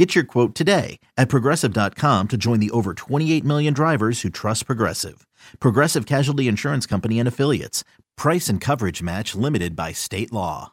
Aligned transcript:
Get 0.00 0.14
your 0.14 0.24
quote 0.24 0.54
today 0.54 0.98
at 1.18 1.28
progressive.com 1.28 2.28
to 2.28 2.36
join 2.38 2.58
the 2.58 2.70
over 2.70 2.94
28 2.94 3.44
million 3.44 3.74
drivers 3.74 4.22
who 4.22 4.30
trust 4.30 4.64
Progressive. 4.64 5.26
Progressive 5.60 6.06
Casualty 6.06 6.48
Insurance 6.48 6.86
Company 6.86 7.18
and 7.18 7.28
Affiliates. 7.28 7.84
Price 8.16 8.48
and 8.48 8.62
coverage 8.62 9.02
match 9.02 9.34
limited 9.34 9.76
by 9.76 9.92
state 9.92 10.32
law. 10.32 10.72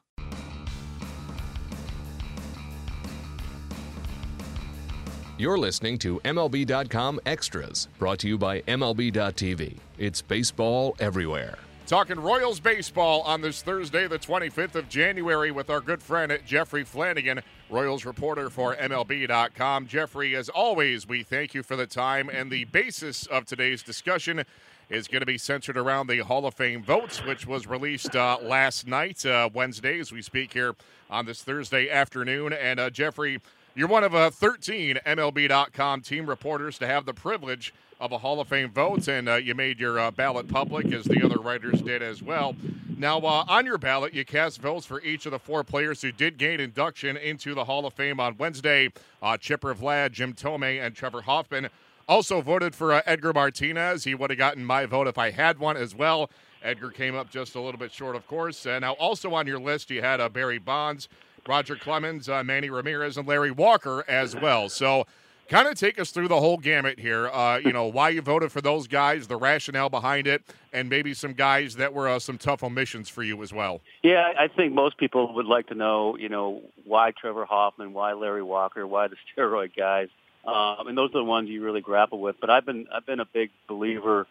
You're 5.38 5.58
listening 5.58 5.98
to 5.98 6.22
MLB.com 6.22 7.20
Extras, 7.26 7.90
brought 8.00 8.20
to 8.20 8.30
you 8.30 8.38
by 8.38 8.62
MLB.tv. 8.62 9.80
It's 9.98 10.22
baseball 10.22 10.96
everywhere. 11.02 11.58
Talking 11.86 12.20
Royals 12.20 12.60
baseball 12.60 13.22
on 13.22 13.40
this 13.40 13.62
Thursday, 13.62 14.08
the 14.08 14.20
25th 14.20 14.76
of 14.76 14.90
January, 14.90 15.52
with 15.52 15.70
our 15.70 15.80
good 15.80 16.04
friend 16.04 16.38
Jeffrey 16.46 16.84
Flanagan, 16.84 17.42
Royals 17.70 18.06
reporter 18.06 18.50
for 18.50 18.76
MLB.com. 18.76 19.88
Jeffrey, 19.88 20.36
as 20.36 20.48
always, 20.48 21.06
we 21.06 21.22
thank 21.22 21.54
you 21.54 21.64
for 21.64 21.76
the 21.76 21.86
time. 21.86 22.30
And 22.30 22.50
the 22.50 22.64
basis 22.66 23.26
of 23.26 23.46
today's 23.46 23.84
discussion 23.84 24.44
is 24.90 25.10
going 25.10 25.20
to 25.20 25.26
be 25.26 25.38
centered 25.38 25.76
around 25.76 26.08
the 26.08 26.20
Hall 26.20 26.46
of 26.46 26.54
Fame 26.54 26.82
votes, 26.82 27.24
which 27.26 27.46
was 27.46 27.68
released 27.68 28.16
uh, 28.16 28.38
last 28.42 28.88
night, 28.88 29.26
uh, 29.26 29.50
Wednesday, 29.54 30.00
as 30.00 30.14
we 30.14 30.22
speak 30.22 30.54
here 30.54 30.76
on 31.10 31.26
this 31.26 31.44
Thursday 31.44 31.90
afternoon. 31.90 32.54
And 32.54 32.80
uh, 32.80 32.90
Jeffrey, 32.90 33.42
you're 33.76 33.90
one 33.90 34.06
of 34.06 34.16
uh, 34.16 34.30
13 34.30 35.00
MLB.com 35.06 36.02
team 36.02 36.26
reporters 36.26 36.78
to 36.80 36.88
have 36.88 37.06
the 37.06 37.14
privilege 37.14 37.74
of 38.00 38.14
a 38.14 38.20
Hall 38.20 38.40
of 38.40 38.48
Fame 38.48 38.72
vote, 38.72 39.10
and 39.10 39.28
uh, 39.28 39.36
you 39.36 39.56
made 39.56 39.78
your 39.78 40.00
uh, 40.00 40.12
ballot 40.12 40.48
public, 40.48 40.94
as 40.94 41.04
the 41.04 41.22
other 41.24 41.40
writers 41.40 41.82
did 41.82 42.02
as 42.02 42.24
well. 42.24 42.56
Now, 43.00 43.20
uh, 43.20 43.46
on 43.48 43.68
your 43.68 43.78
ballot, 43.78 44.16
you 44.16 44.26
cast 44.26 44.60
votes 44.60 44.88
for 44.88 45.00
each 45.04 45.28
of 45.28 45.32
the 45.32 45.38
four 45.38 45.64
players 45.64 46.02
who 46.02 46.12
did 46.12 46.40
gain 46.40 46.60
induction 46.60 47.16
into 47.16 47.54
the 47.54 47.66
Hall 47.66 47.86
of 47.86 47.94
Fame 47.94 48.20
on 48.20 48.36
Wednesday 48.40 48.90
uh, 49.22 49.38
Chipper 49.38 49.76
Vlad, 49.76 50.14
Jim 50.14 50.34
Thome, 50.34 50.84
and 50.84 50.96
Trevor 50.96 51.22
Hoffman. 51.22 51.70
Also 52.08 52.42
voted 52.42 52.74
for 52.74 52.92
uh, 52.92 53.04
Edgar 53.06 53.34
Martinez. 53.34 54.04
He 54.04 54.16
would 54.16 54.32
have 54.32 54.40
gotten 54.40 54.66
my 54.66 54.88
vote 54.88 55.06
if 55.06 55.20
I 55.20 55.30
had 55.30 55.60
one 55.60 55.78
as 55.78 55.94
well. 55.94 56.32
Edgar 56.64 56.90
came 56.90 57.16
up 57.16 57.30
just 57.30 57.54
a 57.54 57.62
little 57.62 57.78
bit 57.80 57.92
short, 57.92 58.16
of 58.16 58.26
course. 58.26 58.66
Uh, 58.66 58.80
now, 58.80 58.94
also 58.94 59.32
on 59.36 59.46
your 59.46 59.60
list, 59.60 59.92
you 59.92 60.02
had 60.02 60.18
Barry 60.34 60.58
Bonds, 60.58 61.08
Roger 61.48 61.76
Clemens, 61.76 62.28
Manny 62.28 62.72
Ramirez, 62.72 63.16
and 63.16 63.28
Larry 63.28 63.52
Walker 63.52 64.06
as 64.08 64.36
well. 64.36 64.70
So, 64.70 65.06
kind 65.50 65.68
of 65.68 65.76
take 65.76 66.00
us 66.00 66.12
through 66.12 66.28
the 66.28 66.40
whole 66.40 66.58
gamut 66.58 67.00
here. 67.00 67.30
Uh, 67.30 67.58
you 67.58 67.74
know, 67.74 67.86
why 67.86 68.10
you 68.10 68.22
voted 68.22 68.52
for 68.52 68.62
those 68.62 68.88
guys, 68.88 69.28
the 69.28 69.38
rationale 69.38 69.90
behind 69.90 70.28
it, 70.28 70.44
and 70.74 70.90
maybe 70.90 71.14
some 71.14 71.34
guys 71.34 71.76
that 71.76 71.94
were 71.94 72.08
uh, 72.08 72.20
some 72.20 72.38
tough 72.38 72.64
omissions 72.64 73.10
for 73.10 73.24
you 73.24 73.42
as 73.44 73.54
well. 73.54 73.82
Yeah, 74.04 74.34
I 74.38 74.48
think 74.48 74.74
most 74.74 74.98
people 74.98 75.34
would 75.36 75.46
like 75.46 75.68
to 75.68 75.76
know, 75.76 76.18
you 76.18 76.30
know, 76.30 76.62
why 76.86 77.12
Trevor 77.12 77.46
Hoffman, 77.46 77.94
why 77.94 78.14
Larry 78.14 78.44
Walker, 78.44 78.86
why 78.86 79.08
the 79.08 79.16
steroid 79.38 79.76
guys. 79.76 80.10
Um, 80.46 80.88
and 80.88 80.98
those 80.98 81.10
are 81.10 81.20
the 81.20 81.24
ones 81.26 81.50
you 81.50 81.64
really 81.64 81.82
grapple 81.82 82.20
with. 82.20 82.38
But 82.40 82.50
I've 82.50 82.66
been 82.66 82.88
I've 82.94 83.06
been 83.06 83.20
a 83.20 83.26
big 83.26 83.52
believer 83.68 84.28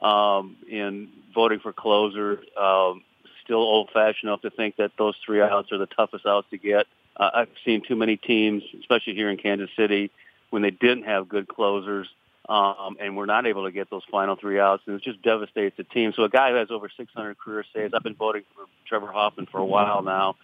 um, 0.00 0.56
in 0.68 1.08
voting 1.34 1.60
for 1.60 1.72
closers. 1.72 2.44
Um, 2.60 3.04
still 3.44 3.58
old-fashioned 3.58 4.28
enough 4.28 4.42
to 4.42 4.50
think 4.50 4.76
that 4.76 4.92
those 4.96 5.14
three 5.24 5.40
outs 5.40 5.72
are 5.72 5.78
the 5.78 5.86
toughest 5.86 6.26
outs 6.26 6.48
to 6.50 6.58
get. 6.58 6.86
Uh, 7.16 7.30
I've 7.34 7.48
seen 7.64 7.82
too 7.86 7.96
many 7.96 8.16
teams, 8.16 8.62
especially 8.78 9.14
here 9.14 9.28
in 9.28 9.36
Kansas 9.36 9.70
City, 9.76 10.10
when 10.50 10.62
they 10.62 10.70
didn't 10.70 11.04
have 11.04 11.28
good 11.28 11.48
closers 11.48 12.08
um, 12.48 12.96
and 12.98 13.16
were 13.16 13.26
not 13.26 13.46
able 13.46 13.64
to 13.64 13.70
get 13.70 13.90
those 13.90 14.02
final 14.10 14.36
three 14.36 14.58
outs, 14.58 14.82
and 14.86 14.96
it 14.96 15.02
just 15.02 15.22
devastates 15.22 15.76
the 15.76 15.84
team. 15.84 16.12
So 16.14 16.24
a 16.24 16.28
guy 16.28 16.50
who 16.50 16.56
has 16.56 16.70
over 16.70 16.90
600 16.94 17.38
career 17.38 17.64
saves, 17.74 17.94
I've 17.94 18.02
been 18.02 18.16
voting 18.16 18.42
for 18.54 18.64
Trevor 18.86 19.06
Hoffman 19.06 19.46
for 19.46 19.58
a 19.58 19.64
while 19.64 20.02
now, 20.02 20.36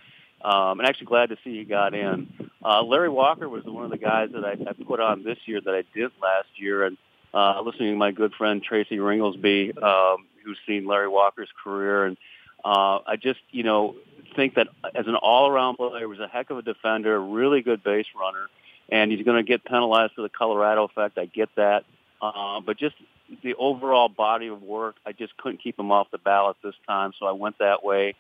um, 0.43 0.79
and 0.79 0.89
actually 0.89 1.07
glad 1.07 1.31
to 1.31 1.37
see 1.43 1.59
he 1.59 1.65
got 1.65 1.95
in. 1.95 2.29
Uh, 2.65 2.83
Larry 2.83 3.09
Walker 3.09 3.49
was 3.49 3.65
one 3.65 3.85
of 3.85 3.91
the 3.91 3.99
guys 3.99 4.31
that 4.33 4.45
I, 4.45 4.53
I 4.53 4.73
put 4.85 5.01
on 5.01 5.25
this 5.25 5.39
year 5.47 5.61
that 5.61 5.75
I 5.75 5.83
did 5.95 6.13
last 6.23 6.49
year, 6.57 6.85
and 6.85 6.97
uh, 7.35 7.61
listening 7.63 7.93
to 7.93 7.97
my 7.97 8.13
good 8.13 8.33
friend 8.35 8.63
Tracy 8.63 8.99
Ringolsby, 8.99 9.83
um, 9.83 10.27
who's 10.45 10.59
seen 10.65 10.87
Larry 10.87 11.09
Walker's 11.09 11.51
career, 11.65 12.05
and 12.05 12.17
uh, 12.65 13.01
I 13.05 13.17
just, 13.17 13.41
you 13.51 13.65
know, 13.65 13.97
think 14.37 14.55
that 14.55 14.69
as 14.95 15.07
an 15.09 15.17
all-around 15.17 15.77
player, 15.77 16.01
he 16.01 16.07
was 16.07 16.21
a 16.21 16.29
heck 16.29 16.51
of 16.51 16.59
a 16.59 16.63
defender, 16.63 17.21
really 17.21 17.63
good 17.63 17.83
base 17.83 18.07
runner 18.19 18.49
and 18.89 19.11
he's 19.11 19.25
going 19.25 19.37
to 19.37 19.43
get 19.43 19.65
penalized 19.65 20.15
for 20.15 20.23
the 20.23 20.29
Colorado 20.29 20.85
effect. 20.85 21.19
I 21.19 21.27
get 21.27 21.49
that, 21.57 21.85
uh, 22.21 22.61
but 22.61 22.77
just 22.77 22.95
the 23.43 23.55
overall 23.55 24.09
body 24.09 24.49
of 24.49 24.63
work, 24.63 24.97
I 25.05 25.13
just 25.13 25.37
couldn't 25.37 25.63
keep 25.63 25.79
him 25.79 25.91
off 25.91 26.11
the 26.11 26.19
ballot 26.19 26.57
this 26.63 26.75
time, 26.87 27.13
so 27.19 27.27
I 27.27 27.33
went 27.33 27.59
that 27.59 27.85
way. 27.85 28.15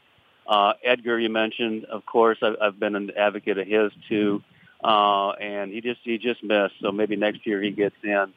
Uh, 0.46 0.74
Edgar, 0.84 1.18
you 1.18 1.28
mentioned, 1.28 1.84
of 1.86 2.06
course, 2.06 2.38
I've, 2.42 2.56
I've 2.60 2.80
been 2.80 2.94
an 2.94 3.10
advocate 3.16 3.58
of 3.58 3.66
his 3.66 3.92
too, 4.08 4.42
uh, 4.82 5.30
and 5.30 5.72
he 5.72 5.80
just 5.80 6.00
he 6.04 6.18
just 6.18 6.42
missed. 6.42 6.74
So 6.80 6.92
maybe 6.92 7.16
next 7.16 7.46
year 7.46 7.60
he 7.60 7.70
gets 7.70 7.96
in. 8.02 8.32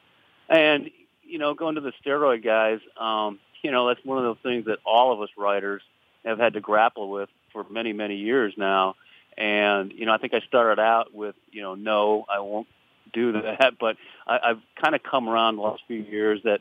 And 0.48 0.90
you 1.22 1.38
know, 1.38 1.54
going 1.54 1.76
to 1.76 1.80
the 1.80 1.92
steroid 2.04 2.42
guys, 2.42 2.80
um, 2.96 3.38
you 3.62 3.70
know, 3.70 3.86
that's 3.88 4.04
one 4.04 4.18
of 4.18 4.24
those 4.24 4.38
things 4.42 4.66
that 4.66 4.78
all 4.84 5.12
of 5.12 5.20
us 5.20 5.30
writers 5.36 5.82
have 6.24 6.38
had 6.38 6.54
to 6.54 6.60
grapple 6.60 7.10
with 7.10 7.28
for 7.52 7.64
many 7.70 7.92
many 7.92 8.16
years 8.16 8.54
now. 8.56 8.96
And, 9.40 9.90
you 9.92 10.04
know, 10.04 10.12
I 10.12 10.18
think 10.18 10.34
I 10.34 10.40
started 10.40 10.80
out 10.80 11.14
with, 11.14 11.34
you 11.50 11.62
know, 11.62 11.74
no, 11.74 12.26
I 12.28 12.40
won't 12.40 12.68
do 13.12 13.32
that. 13.32 13.74
But 13.80 13.96
I, 14.26 14.38
I've 14.50 14.60
kind 14.80 14.94
of 14.94 15.02
come 15.02 15.28
around 15.28 15.56
the 15.56 15.62
last 15.62 15.82
few 15.88 16.02
years 16.02 16.42
that, 16.44 16.60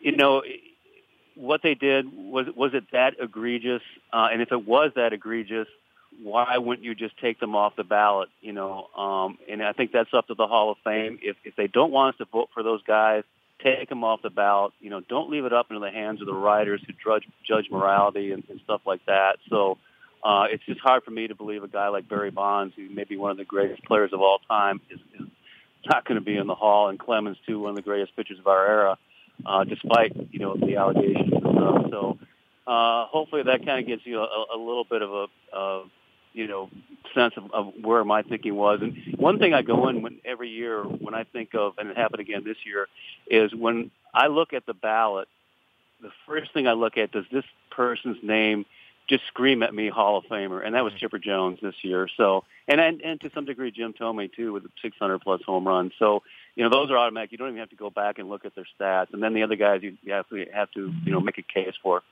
you 0.00 0.16
know, 0.16 0.42
what 1.36 1.62
they 1.62 1.74
did 1.74 2.06
was 2.12 2.46
was 2.56 2.74
it 2.74 2.84
that 2.92 3.14
egregious? 3.20 3.82
Uh, 4.12 4.28
and 4.32 4.42
if 4.42 4.50
it 4.50 4.66
was 4.66 4.90
that 4.96 5.12
egregious, 5.12 5.68
why 6.22 6.58
wouldn't 6.58 6.84
you 6.84 6.94
just 6.94 7.16
take 7.20 7.38
them 7.38 7.54
off 7.54 7.76
the 7.76 7.84
ballot? 7.84 8.28
You 8.40 8.52
know, 8.52 8.88
um, 8.96 9.38
and 9.48 9.62
I 9.62 9.72
think 9.72 9.92
that's 9.92 10.12
up 10.12 10.26
to 10.28 10.34
the 10.34 10.46
Hall 10.46 10.72
of 10.72 10.78
Fame. 10.84 11.18
If 11.22 11.36
if 11.44 11.54
they 11.56 11.68
don't 11.68 11.92
want 11.92 12.14
us 12.14 12.18
to 12.18 12.24
vote 12.24 12.50
for 12.54 12.62
those 12.62 12.82
guys, 12.82 13.22
take 13.62 13.88
them 13.88 14.04
off 14.04 14.22
the 14.22 14.30
ballot. 14.30 14.72
You 14.80 14.90
know, 14.90 15.00
don't 15.00 15.30
leave 15.30 15.44
it 15.44 15.52
up 15.52 15.66
into 15.70 15.80
the 15.80 15.90
hands 15.90 16.20
of 16.20 16.26
the 16.26 16.34
writers 16.34 16.82
who 16.86 16.92
judge 17.04 17.24
judge 17.46 17.68
morality 17.70 18.32
and, 18.32 18.44
and 18.48 18.60
stuff 18.64 18.82
like 18.84 19.04
that. 19.06 19.38
So 19.48 19.78
uh, 20.24 20.46
it's 20.50 20.64
just 20.64 20.80
hard 20.80 21.04
for 21.04 21.10
me 21.10 21.28
to 21.28 21.34
believe 21.34 21.62
a 21.62 21.68
guy 21.68 21.88
like 21.88 22.08
Barry 22.08 22.30
Bonds, 22.30 22.74
who 22.74 22.88
may 22.88 23.04
be 23.04 23.16
one 23.16 23.30
of 23.30 23.36
the 23.36 23.44
greatest 23.44 23.84
players 23.84 24.12
of 24.12 24.22
all 24.22 24.38
time, 24.48 24.80
is, 24.90 24.98
is 25.20 25.28
not 25.86 26.06
going 26.06 26.18
to 26.18 26.24
be 26.24 26.36
in 26.36 26.46
the 26.46 26.54
Hall, 26.54 26.88
and 26.88 26.98
Clemens 26.98 27.36
too, 27.46 27.60
one 27.60 27.70
of 27.70 27.76
the 27.76 27.82
greatest 27.82 28.16
pitchers 28.16 28.38
of 28.38 28.46
our 28.46 28.66
era, 28.66 28.98
uh, 29.44 29.64
despite 29.64 30.16
you 30.32 30.38
know 30.38 30.56
the 30.56 30.76
allegations 30.76 31.30
and 31.30 31.42
stuff. 31.42 31.86
So 31.90 32.18
uh, 32.66 33.06
hopefully 33.06 33.42
that 33.42 33.66
kind 33.66 33.80
of 33.80 33.86
gives 33.86 34.06
you 34.06 34.20
a, 34.20 34.44
a 34.54 34.56
little 34.56 34.84
bit 34.84 35.02
of 35.02 35.10
a, 35.12 35.26
a 35.56 35.84
you 36.32 36.46
know 36.46 36.70
sense 37.14 37.34
of, 37.36 37.52
of 37.52 37.74
where 37.82 38.02
my 38.02 38.22
thinking 38.22 38.54
was. 38.54 38.80
And 38.80 38.96
one 39.18 39.38
thing 39.38 39.52
I 39.52 39.60
go 39.60 39.88
in 39.88 40.00
when 40.00 40.20
every 40.24 40.48
year 40.48 40.82
when 40.82 41.14
I 41.14 41.24
think 41.24 41.54
of, 41.54 41.74
and 41.76 41.90
it 41.90 41.98
happened 41.98 42.20
again 42.20 42.44
this 42.46 42.56
year, 42.64 42.88
is 43.26 43.54
when 43.54 43.90
I 44.14 44.28
look 44.28 44.54
at 44.54 44.64
the 44.64 44.74
ballot. 44.74 45.28
The 46.00 46.10
first 46.26 46.52
thing 46.52 46.66
I 46.66 46.72
look 46.72 46.98
at 46.98 47.12
does 47.12 47.24
this 47.30 47.44
person's 47.70 48.18
name 48.22 48.66
just 49.08 49.26
scream 49.26 49.62
at 49.62 49.74
me 49.74 49.88
Hall 49.88 50.16
of 50.16 50.24
Famer, 50.24 50.64
and 50.64 50.74
that 50.74 50.84
was. 50.84 50.94
Chipper 50.94 51.18
Jones 51.18 51.58
this 51.60 51.74
year. 51.82 52.08
So, 52.16 52.44
and 52.66 52.80
and, 52.80 53.00
and 53.02 53.20
to 53.20 53.30
some 53.34 53.44
degree 53.44 53.70
Jim 53.70 53.92
Thome 53.92 54.32
too 54.34 54.52
with 54.52 54.64
600 54.80 55.20
plus 55.20 55.42
home 55.44 55.66
runs. 55.66 55.92
So, 55.98 56.22
you 56.54 56.64
know, 56.64 56.70
those 56.70 56.90
are 56.90 56.96
automatic. 56.96 57.32
You 57.32 57.38
don't 57.38 57.48
even 57.48 57.60
have 57.60 57.70
to 57.70 57.76
go 57.76 57.90
back 57.90 58.18
and 58.18 58.28
look 58.28 58.44
at 58.44 58.54
their 58.54 58.66
stats. 58.80 59.12
And 59.12 59.22
then 59.22 59.34
the 59.34 59.42
other 59.42 59.56
guys 59.56 59.82
you, 59.82 59.96
you 60.02 60.12
have 60.12 60.28
to 60.28 60.46
have 60.52 60.70
to 60.72 60.92
you 61.04 61.12
know 61.12 61.20
make 61.20 61.38
a 61.38 61.42
case 61.42 61.74
for. 61.82 62.02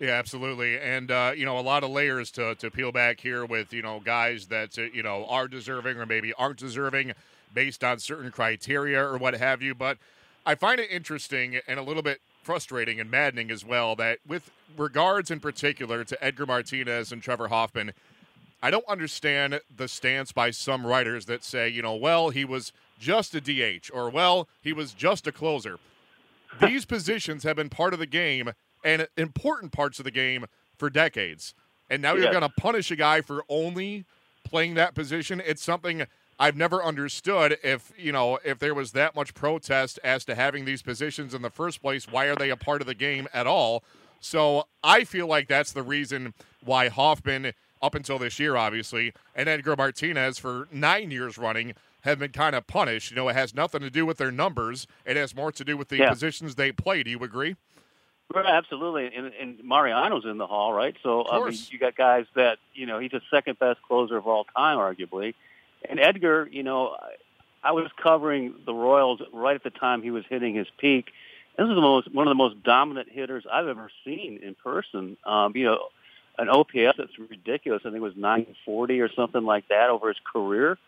Yeah, 0.00 0.12
absolutely, 0.12 0.78
and 0.78 1.10
uh, 1.10 1.32
you 1.36 1.44
know 1.44 1.58
a 1.58 1.60
lot 1.60 1.84
of 1.84 1.90
layers 1.90 2.30
to 2.32 2.54
to 2.56 2.70
peel 2.70 2.90
back 2.90 3.20
here 3.20 3.44
with 3.44 3.72
you 3.72 3.82
know 3.82 4.00
guys 4.00 4.46
that 4.46 4.78
uh, 4.78 4.82
you 4.82 5.02
know 5.02 5.26
are 5.26 5.46
deserving 5.46 5.98
or 5.98 6.06
maybe 6.06 6.32
aren't 6.34 6.58
deserving 6.58 7.12
based 7.52 7.84
on 7.84 7.98
certain 7.98 8.30
criteria 8.30 9.02
or 9.02 9.18
what 9.18 9.34
have 9.34 9.62
you. 9.62 9.74
But 9.74 9.98
I 10.46 10.54
find 10.54 10.80
it 10.80 10.90
interesting 10.90 11.60
and 11.68 11.78
a 11.78 11.82
little 11.82 12.02
bit 12.02 12.20
frustrating 12.42 13.00
and 13.00 13.10
maddening 13.10 13.50
as 13.50 13.64
well 13.64 13.94
that 13.96 14.18
with 14.26 14.50
regards 14.76 15.30
in 15.30 15.40
particular 15.40 16.04
to 16.04 16.24
Edgar 16.24 16.46
Martinez 16.46 17.12
and 17.12 17.22
Trevor 17.22 17.48
Hoffman, 17.48 17.92
I 18.62 18.70
don't 18.70 18.86
understand 18.88 19.60
the 19.74 19.88
stance 19.88 20.32
by 20.32 20.50
some 20.50 20.86
writers 20.86 21.26
that 21.26 21.44
say, 21.44 21.68
you 21.68 21.82
know, 21.82 21.94
well, 21.94 22.30
he 22.30 22.44
was 22.44 22.72
just 22.98 23.34
a 23.34 23.40
DH 23.40 23.90
or 23.92 24.10
well, 24.10 24.48
he 24.62 24.72
was 24.72 24.92
just 24.92 25.26
a 25.26 25.32
closer. 25.32 25.78
These 26.60 26.84
positions 26.84 27.42
have 27.44 27.56
been 27.56 27.70
part 27.70 27.92
of 27.92 27.98
the 27.98 28.06
game 28.06 28.52
and 28.84 29.06
important 29.16 29.72
parts 29.72 29.98
of 29.98 30.04
the 30.04 30.10
game 30.10 30.46
for 30.76 30.90
decades. 30.90 31.54
And 31.88 32.02
now 32.02 32.14
you're 32.14 32.30
going 32.30 32.42
to 32.42 32.48
punish 32.48 32.90
a 32.90 32.96
guy 32.96 33.20
for 33.20 33.44
only 33.48 34.04
playing 34.44 34.74
that 34.74 34.94
position. 34.94 35.42
It's 35.44 35.62
something 35.62 36.06
I've 36.40 36.56
never 36.56 36.82
understood 36.82 37.58
if 37.62 37.92
you 37.98 38.12
know 38.12 38.38
if 38.42 38.58
there 38.58 38.74
was 38.74 38.92
that 38.92 39.14
much 39.14 39.34
protest 39.34 40.00
as 40.02 40.24
to 40.24 40.34
having 40.34 40.64
these 40.64 40.80
positions 40.80 41.34
in 41.34 41.42
the 41.42 41.50
first 41.50 41.82
place. 41.82 42.08
Why 42.08 42.26
are 42.26 42.34
they 42.34 42.48
a 42.48 42.56
part 42.56 42.80
of 42.80 42.86
the 42.86 42.94
game 42.94 43.28
at 43.34 43.46
all? 43.46 43.84
So 44.20 44.64
I 44.82 45.04
feel 45.04 45.26
like 45.26 45.48
that's 45.48 45.72
the 45.72 45.82
reason 45.82 46.32
why 46.64 46.88
Hoffman, 46.88 47.52
up 47.82 47.94
until 47.94 48.18
this 48.18 48.38
year, 48.38 48.56
obviously, 48.56 49.12
and 49.34 49.48
Edgar 49.48 49.76
Martinez 49.76 50.38
for 50.38 50.66
nine 50.72 51.10
years 51.10 51.36
running 51.36 51.74
have 52.02 52.18
been 52.18 52.32
kind 52.32 52.56
of 52.56 52.66
punished. 52.66 53.10
You 53.10 53.16
know, 53.16 53.28
it 53.28 53.34
has 53.34 53.54
nothing 53.54 53.82
to 53.82 53.90
do 53.90 54.06
with 54.06 54.16
their 54.16 54.30
numbers. 54.32 54.86
It 55.04 55.16
has 55.16 55.34
more 55.34 55.52
to 55.52 55.64
do 55.64 55.76
with 55.76 55.88
the 55.88 55.98
Yeah. 55.98 56.10
positions 56.10 56.54
they 56.54 56.72
play. 56.72 57.02
Do 57.02 57.10
you 57.10 57.18
agree? 57.18 57.56
Absolutely, 58.34 59.10
and, 59.14 59.32
and 59.34 59.62
Mariano's 59.64 60.24
in 60.24 60.38
the 60.38 60.46
hall, 60.46 60.72
right? 60.72 60.94
So 61.02 61.26
I 61.28 61.44
mean, 61.44 61.58
you 61.70 61.78
got 61.78 61.96
guys 61.96 62.26
that 62.34 62.58
you 62.72 62.86
know 62.86 62.98
he's 62.98 63.10
the 63.10 63.20
second 63.30 63.58
best 63.58 63.82
closer 63.82 64.16
of 64.16 64.26
all 64.26 64.44
time, 64.44 64.78
arguably, 64.78 65.34
and 65.88 66.00
Edgar. 66.00 66.48
You 66.50 66.62
know, 66.62 66.96
I, 67.62 67.72
was 67.72 67.90
covering 68.02 68.54
the 68.66 68.74
Royals 68.74 69.20
right 69.32 69.54
at 69.54 69.62
the 69.62 69.70
time 69.70 70.02
he 70.02 70.10
was 70.10 70.24
hitting 70.28 70.54
his 70.54 70.66
peak. 70.78 71.10
This 71.56 71.64
is 71.64 71.74
the 71.74 71.80
most 71.80 72.12
one 72.14 72.26
of 72.26 72.30
the 72.30 72.36
most 72.36 72.62
dominant 72.62 73.10
hitters 73.10 73.44
I've 73.50 73.68
ever 73.68 73.90
seen 74.04 74.40
in 74.42 74.54
person. 74.54 75.16
Um, 75.24 75.52
you 75.56 75.64
know, 75.64 75.88
an 76.38 76.48
OPS 76.48 76.96
that's 76.96 77.18
ridiculous. 77.18 77.82
I 77.84 77.88
think 77.88 77.96
it 77.96 78.00
was 78.00 78.16
940 78.16 79.00
or 79.00 79.12
something 79.12 79.44
like 79.44 79.68
that 79.68 79.90
over 79.90 80.08
his 80.08 80.18
career. 80.32 80.78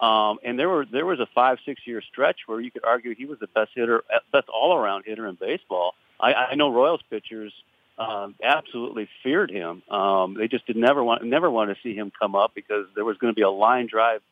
Um, 0.00 0.38
and 0.42 0.58
there 0.58 0.68
were 0.68 0.84
there 0.84 1.06
was 1.06 1.20
a 1.20 1.26
five 1.34 1.58
six 1.64 1.86
year 1.86 2.02
stretch 2.02 2.40
where 2.46 2.60
you 2.60 2.70
could 2.70 2.84
argue 2.84 3.14
he 3.14 3.26
was 3.26 3.38
the 3.38 3.46
best 3.46 3.70
hitter, 3.74 4.02
best 4.32 4.48
all 4.48 4.76
around 4.76 5.04
hitter 5.06 5.26
in 5.28 5.36
baseball. 5.36 5.94
I, 6.18 6.34
I 6.34 6.54
know 6.54 6.72
Royals 6.72 7.02
pitchers 7.08 7.52
um, 7.98 8.34
absolutely 8.42 9.08
feared 9.22 9.50
him. 9.50 9.82
Um, 9.90 10.34
they 10.34 10.48
just 10.48 10.66
did 10.66 10.76
never 10.76 11.04
want 11.04 11.24
never 11.24 11.50
wanted 11.50 11.74
to 11.74 11.80
see 11.82 11.94
him 11.94 12.10
come 12.18 12.34
up 12.34 12.52
because 12.54 12.86
there 12.94 13.04
was 13.04 13.16
going 13.18 13.32
to 13.32 13.36
be 13.36 13.42
a 13.42 13.50
line 13.50 13.86
drive 13.86 14.22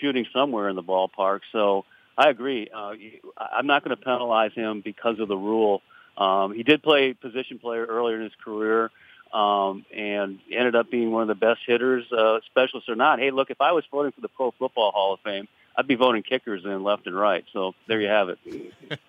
shooting 0.00 0.26
somewhere 0.32 0.68
in 0.68 0.76
the 0.76 0.82
ballpark. 0.82 1.40
So 1.52 1.84
I 2.16 2.30
agree. 2.30 2.68
Uh, 2.74 2.94
I'm 3.36 3.66
not 3.66 3.84
going 3.84 3.96
to 3.96 4.02
penalize 4.02 4.52
him 4.52 4.80
because 4.80 5.18
of 5.18 5.28
the 5.28 5.36
rule. 5.36 5.82
Um, 6.16 6.54
he 6.54 6.62
did 6.62 6.82
play 6.82 7.14
position 7.14 7.58
player 7.58 7.84
earlier 7.86 8.16
in 8.16 8.22
his 8.22 8.34
career 8.44 8.90
um, 9.32 9.84
and 9.94 10.38
ended 10.50 10.76
up 10.76 10.90
being 10.90 11.10
one 11.10 11.22
of 11.22 11.28
the 11.28 11.34
best 11.34 11.60
hitters, 11.66 12.10
uh, 12.12 12.40
specialists 12.46 12.88
or 12.88 12.96
not. 12.96 13.18
Hey, 13.18 13.30
look, 13.30 13.50
if 13.50 13.60
I 13.60 13.72
was 13.72 13.84
voting 13.90 14.12
for 14.12 14.20
the 14.20 14.28
Pro 14.28 14.50
Football 14.50 14.90
Hall 14.92 15.14
of 15.14 15.20
Fame, 15.20 15.48
I'd 15.74 15.86
be 15.86 15.94
voting 15.94 16.22
kickers 16.22 16.66
in 16.66 16.82
left 16.82 17.06
and 17.06 17.16
right. 17.16 17.44
So 17.52 17.74
there 17.86 17.98
you 17.98 18.08
have 18.08 18.28
it. 18.28 18.38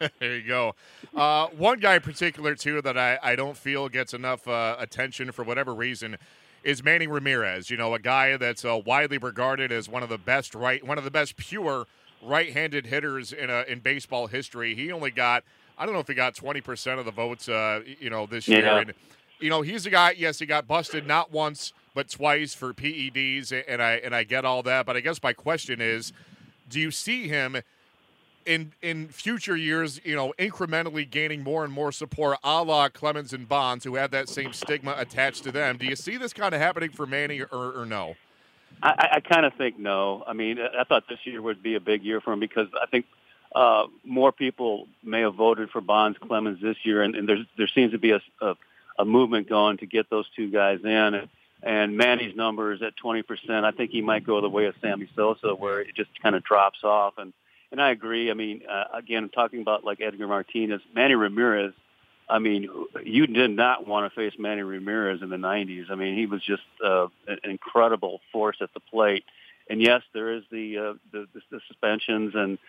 there 0.19 0.37
you 0.37 0.47
go. 0.47 0.75
Uh, 1.13 1.47
one 1.47 1.79
guy 1.79 1.95
in 1.95 2.01
particular, 2.01 2.55
too, 2.55 2.81
that 2.83 2.97
I, 2.97 3.19
I 3.21 3.35
don't 3.35 3.57
feel 3.57 3.89
gets 3.89 4.13
enough 4.13 4.47
uh, 4.47 4.77
attention 4.79 5.33
for 5.33 5.43
whatever 5.43 5.75
reason 5.75 6.17
is 6.63 6.83
Manny 6.83 7.07
Ramirez. 7.07 7.69
You 7.69 7.77
know, 7.77 7.93
a 7.93 7.99
guy 7.99 8.37
that's 8.37 8.63
uh, 8.63 8.79
widely 8.85 9.17
regarded 9.17 9.71
as 9.71 9.89
one 9.89 10.03
of 10.03 10.09
the 10.09 10.17
best 10.17 10.55
right, 10.55 10.85
one 10.85 10.97
of 10.97 11.03
the 11.03 11.11
best 11.11 11.37
pure 11.37 11.85
right-handed 12.21 12.85
hitters 12.87 13.33
in 13.33 13.49
a, 13.49 13.63
in 13.67 13.79
baseball 13.79 14.27
history. 14.27 14.75
He 14.75 14.91
only 14.91 15.11
got, 15.11 15.43
I 15.77 15.85
don't 15.85 15.93
know 15.93 15.99
if 15.99 16.07
he 16.07 16.13
got 16.13 16.35
twenty 16.35 16.61
percent 16.61 16.99
of 16.99 17.05
the 17.05 17.11
votes, 17.11 17.49
uh, 17.49 17.81
you 17.99 18.09
know, 18.09 18.25
this 18.25 18.47
year. 18.47 18.63
Yeah. 18.63 18.79
And 18.79 18.93
you 19.39 19.49
know, 19.49 19.61
he's 19.61 19.85
a 19.85 19.89
guy. 19.89 20.15
Yes, 20.17 20.39
he 20.39 20.45
got 20.45 20.67
busted 20.67 21.05
not 21.05 21.31
once 21.31 21.73
but 21.93 22.09
twice 22.09 22.55
for 22.55 22.73
PEDs, 22.73 23.53
and 23.67 23.81
I 23.81 23.93
and 23.95 24.15
I 24.15 24.23
get 24.23 24.45
all 24.45 24.63
that. 24.63 24.85
But 24.85 24.95
I 24.95 25.01
guess 25.01 25.21
my 25.21 25.33
question 25.33 25.81
is, 25.81 26.13
do 26.69 26.79
you 26.79 26.91
see 26.91 27.27
him? 27.27 27.57
In 28.45 28.73
in 28.81 29.07
future 29.07 29.55
years, 29.55 29.99
you 30.03 30.15
know, 30.15 30.33
incrementally 30.37 31.09
gaining 31.09 31.43
more 31.43 31.63
and 31.63 31.73
more 31.73 31.91
support, 31.91 32.37
a 32.43 32.63
la 32.63 32.89
Clemens 32.89 33.33
and 33.33 33.47
Bonds, 33.47 33.83
who 33.85 33.95
have 33.95 34.11
that 34.11 34.29
same 34.29 34.53
stigma 34.53 34.95
attached 34.97 35.43
to 35.43 35.51
them. 35.51 35.77
Do 35.77 35.85
you 35.85 35.95
see 35.95 36.17
this 36.17 36.33
kind 36.33 36.53
of 36.53 36.61
happening 36.61 36.91
for 36.91 37.05
Manny, 37.05 37.41
or, 37.41 37.81
or 37.81 37.85
no? 37.85 38.15
I, 38.81 39.09
I- 39.13 39.19
kind 39.21 39.45
of 39.45 39.53
think 39.53 39.79
no. 39.79 40.23
I 40.27 40.33
mean, 40.33 40.59
I 40.59 40.83
thought 40.83 41.07
this 41.07 41.19
year 41.25 41.41
would 41.41 41.63
be 41.63 41.75
a 41.75 41.79
big 41.79 42.03
year 42.03 42.21
for 42.21 42.33
him 42.33 42.39
because 42.39 42.67
I 42.81 42.85
think 42.87 43.05
uh, 43.55 43.85
more 44.03 44.31
people 44.31 44.87
may 45.03 45.21
have 45.21 45.35
voted 45.35 45.69
for 45.69 45.79
Bonds 45.81 46.17
Clemens 46.17 46.59
this 46.61 46.77
year, 46.83 47.01
and, 47.03 47.15
and 47.15 47.29
there's, 47.29 47.45
there 47.57 47.67
seems 47.67 47.91
to 47.91 47.97
be 47.99 48.11
a, 48.11 48.21
a, 48.41 48.55
a 48.99 49.05
movement 49.05 49.47
going 49.47 49.77
to 49.77 49.85
get 49.85 50.09
those 50.09 50.27
two 50.35 50.49
guys 50.49 50.79
in. 50.83 50.89
And, 50.89 51.29
and 51.61 51.95
Manny's 51.97 52.35
number 52.35 52.73
is 52.73 52.81
at 52.81 52.93
20%. 53.01 53.63
I 53.63 53.71
think 53.71 53.91
he 53.91 54.01
might 54.01 54.25
go 54.25 54.41
the 54.41 54.49
way 54.49 54.65
of 54.65 54.75
Sammy 54.81 55.07
Sosa, 55.15 55.55
where 55.55 55.79
it 55.81 55.95
just 55.95 56.09
kind 56.21 56.35
of 56.35 56.43
drops 56.43 56.83
off. 56.83 57.13
And 57.17 57.31
and 57.73 57.81
I 57.81 57.89
agree. 57.89 58.29
I 58.29 58.35
mean, 58.35 58.61
uh, 58.69 58.83
again, 58.93 59.29
talking 59.29 59.59
about 59.59 59.83
like 59.83 59.99
Edgar 59.99 60.27
Martinez, 60.27 60.79
Manny 60.93 61.15
Ramirez. 61.15 61.73
I 62.29 62.37
mean, 62.39 62.69
you 63.03 63.27
did 63.27 63.49
not 63.51 63.85
want 63.87 64.09
to 64.09 64.15
face 64.15 64.33
Manny 64.39 64.61
Ramirez 64.61 65.21
in 65.23 65.29
the 65.29 65.37
90s. 65.37 65.89
I 65.91 65.95
mean, 65.95 66.15
he 66.15 66.27
was 66.27 66.41
just 66.43 66.61
uh, 66.85 67.07
an 67.27 67.39
incredible 67.43 68.21
force 68.31 68.57
at 68.61 68.73
the 68.75 68.79
plate. 68.79 69.25
And 69.69 69.81
yes, 69.81 70.03
there 70.13 70.31
is 70.33 70.43
the 70.51 70.77
uh, 70.77 70.93
the, 71.11 71.27
the, 71.33 71.41
the 71.49 71.59
suspensions 71.67 72.33
and 72.35 72.59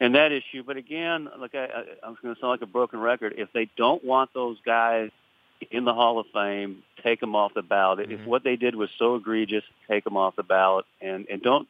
and 0.00 0.14
that 0.16 0.32
issue. 0.32 0.62
But 0.62 0.76
again, 0.76 1.30
like 1.38 1.54
I, 1.54 1.64
I, 1.64 1.84
I 2.04 2.08
was 2.10 2.18
going 2.22 2.34
to 2.34 2.40
sound 2.40 2.50
like 2.50 2.62
a 2.62 2.66
broken 2.66 3.00
record. 3.00 3.34
If 3.38 3.48
they 3.54 3.70
don't 3.76 4.04
want 4.04 4.34
those 4.34 4.58
guys 4.66 5.10
in 5.70 5.86
the 5.86 5.94
Hall 5.94 6.18
of 6.18 6.26
Fame, 6.34 6.82
take 7.02 7.20
them 7.20 7.34
off 7.34 7.54
the 7.54 7.62
ballot. 7.62 8.00
If 8.10 8.20
Mhm. 8.20 8.26
what 8.26 8.44
they 8.44 8.56
did 8.56 8.74
was 8.74 8.90
so 8.98 9.14
egregious, 9.14 9.64
take 9.88 10.04
them 10.04 10.18
off 10.18 10.36
the 10.36 10.42
ballot, 10.42 10.84
and 11.00 11.26
and 11.30 11.40
don't 11.40 11.66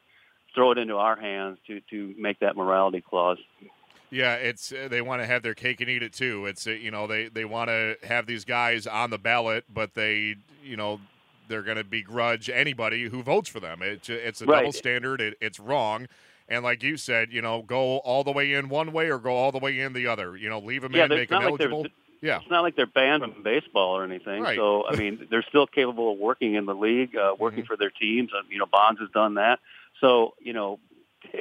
throw 0.53 0.71
it 0.71 0.77
into 0.77 0.95
our 0.97 1.15
hands 1.15 1.57
to 1.67 1.79
to 1.89 2.13
make 2.17 2.39
that 2.39 2.55
morality 2.55 3.01
clause. 3.01 3.37
Yeah, 4.09 4.35
it's 4.35 4.71
uh, 4.71 4.87
they 4.89 5.01
want 5.01 5.21
to 5.21 5.25
have 5.25 5.41
their 5.41 5.55
cake 5.55 5.81
and 5.81 5.89
eat 5.89 6.03
it 6.03 6.13
too. 6.13 6.45
It's 6.45 6.67
uh, 6.67 6.71
you 6.71 6.91
know 6.91 7.07
they 7.07 7.27
they 7.29 7.45
want 7.45 7.69
to 7.69 7.97
have 8.03 8.25
these 8.27 8.45
guys 8.45 8.85
on 8.85 9.09
the 9.09 9.17
ballot, 9.17 9.65
but 9.73 9.95
they 9.95 10.35
you 10.63 10.77
know 10.77 10.99
they're 11.47 11.63
going 11.63 11.77
to 11.77 11.83
begrudge 11.83 12.49
anybody 12.49 13.09
who 13.09 13.21
votes 13.23 13.49
for 13.49 13.59
them. 13.59 13.81
It's 13.81 14.09
it's 14.09 14.41
a 14.41 14.45
Right. 14.45 14.59
double 14.59 14.71
standard. 14.71 15.19
It, 15.19 15.37
it's 15.41 15.59
wrong. 15.59 16.07
And 16.49 16.63
like 16.63 16.83
you 16.83 16.97
said, 16.97 17.31
you 17.31 17.41
know, 17.41 17.61
go 17.61 17.97
all 17.99 18.23
the 18.23 18.31
way 18.31 18.53
in 18.53 18.69
one 18.69 18.91
way 18.91 19.09
or 19.09 19.17
go 19.17 19.33
all 19.35 19.51
the 19.51 19.59
way 19.59 19.79
in 19.79 19.93
the 19.93 20.07
other. 20.07 20.35
You 20.37 20.49
know, 20.49 20.59
leave 20.59 20.81
them 20.83 20.93
Yeah, 20.93 21.05
in, 21.05 21.09
make 21.09 21.29
them 21.29 21.39
like 21.39 21.47
eligible. 21.49 21.87
yeah, 22.21 22.39
It's 22.41 22.49
not 22.51 22.61
like 22.61 22.75
they're 22.75 22.85
banned 22.85 23.23
from 23.23 23.41
baseball 23.43 23.97
or 23.97 24.03
anything. 24.03 24.43
Right. 24.43 24.57
So 24.57 24.85
I 24.87 24.95
mean, 24.95 25.25
they're 25.31 25.45
still 25.49 25.65
capable 25.65 26.11
of 26.13 26.19
working 26.19 26.53
in 26.55 26.65
the 26.65 26.75
league, 26.75 27.15
uh, 27.15 27.35
working 27.39 27.63
for 27.65 27.77
their 27.77 27.89
teams. 27.89 28.31
Uh, 28.33 28.41
you 28.49 28.59
know, 28.59 28.65
Bonds 28.65 28.99
has 28.99 29.09
done 29.09 29.35
that. 29.35 29.59
So 30.03 30.33
you 30.39 30.53
know, 30.53 30.79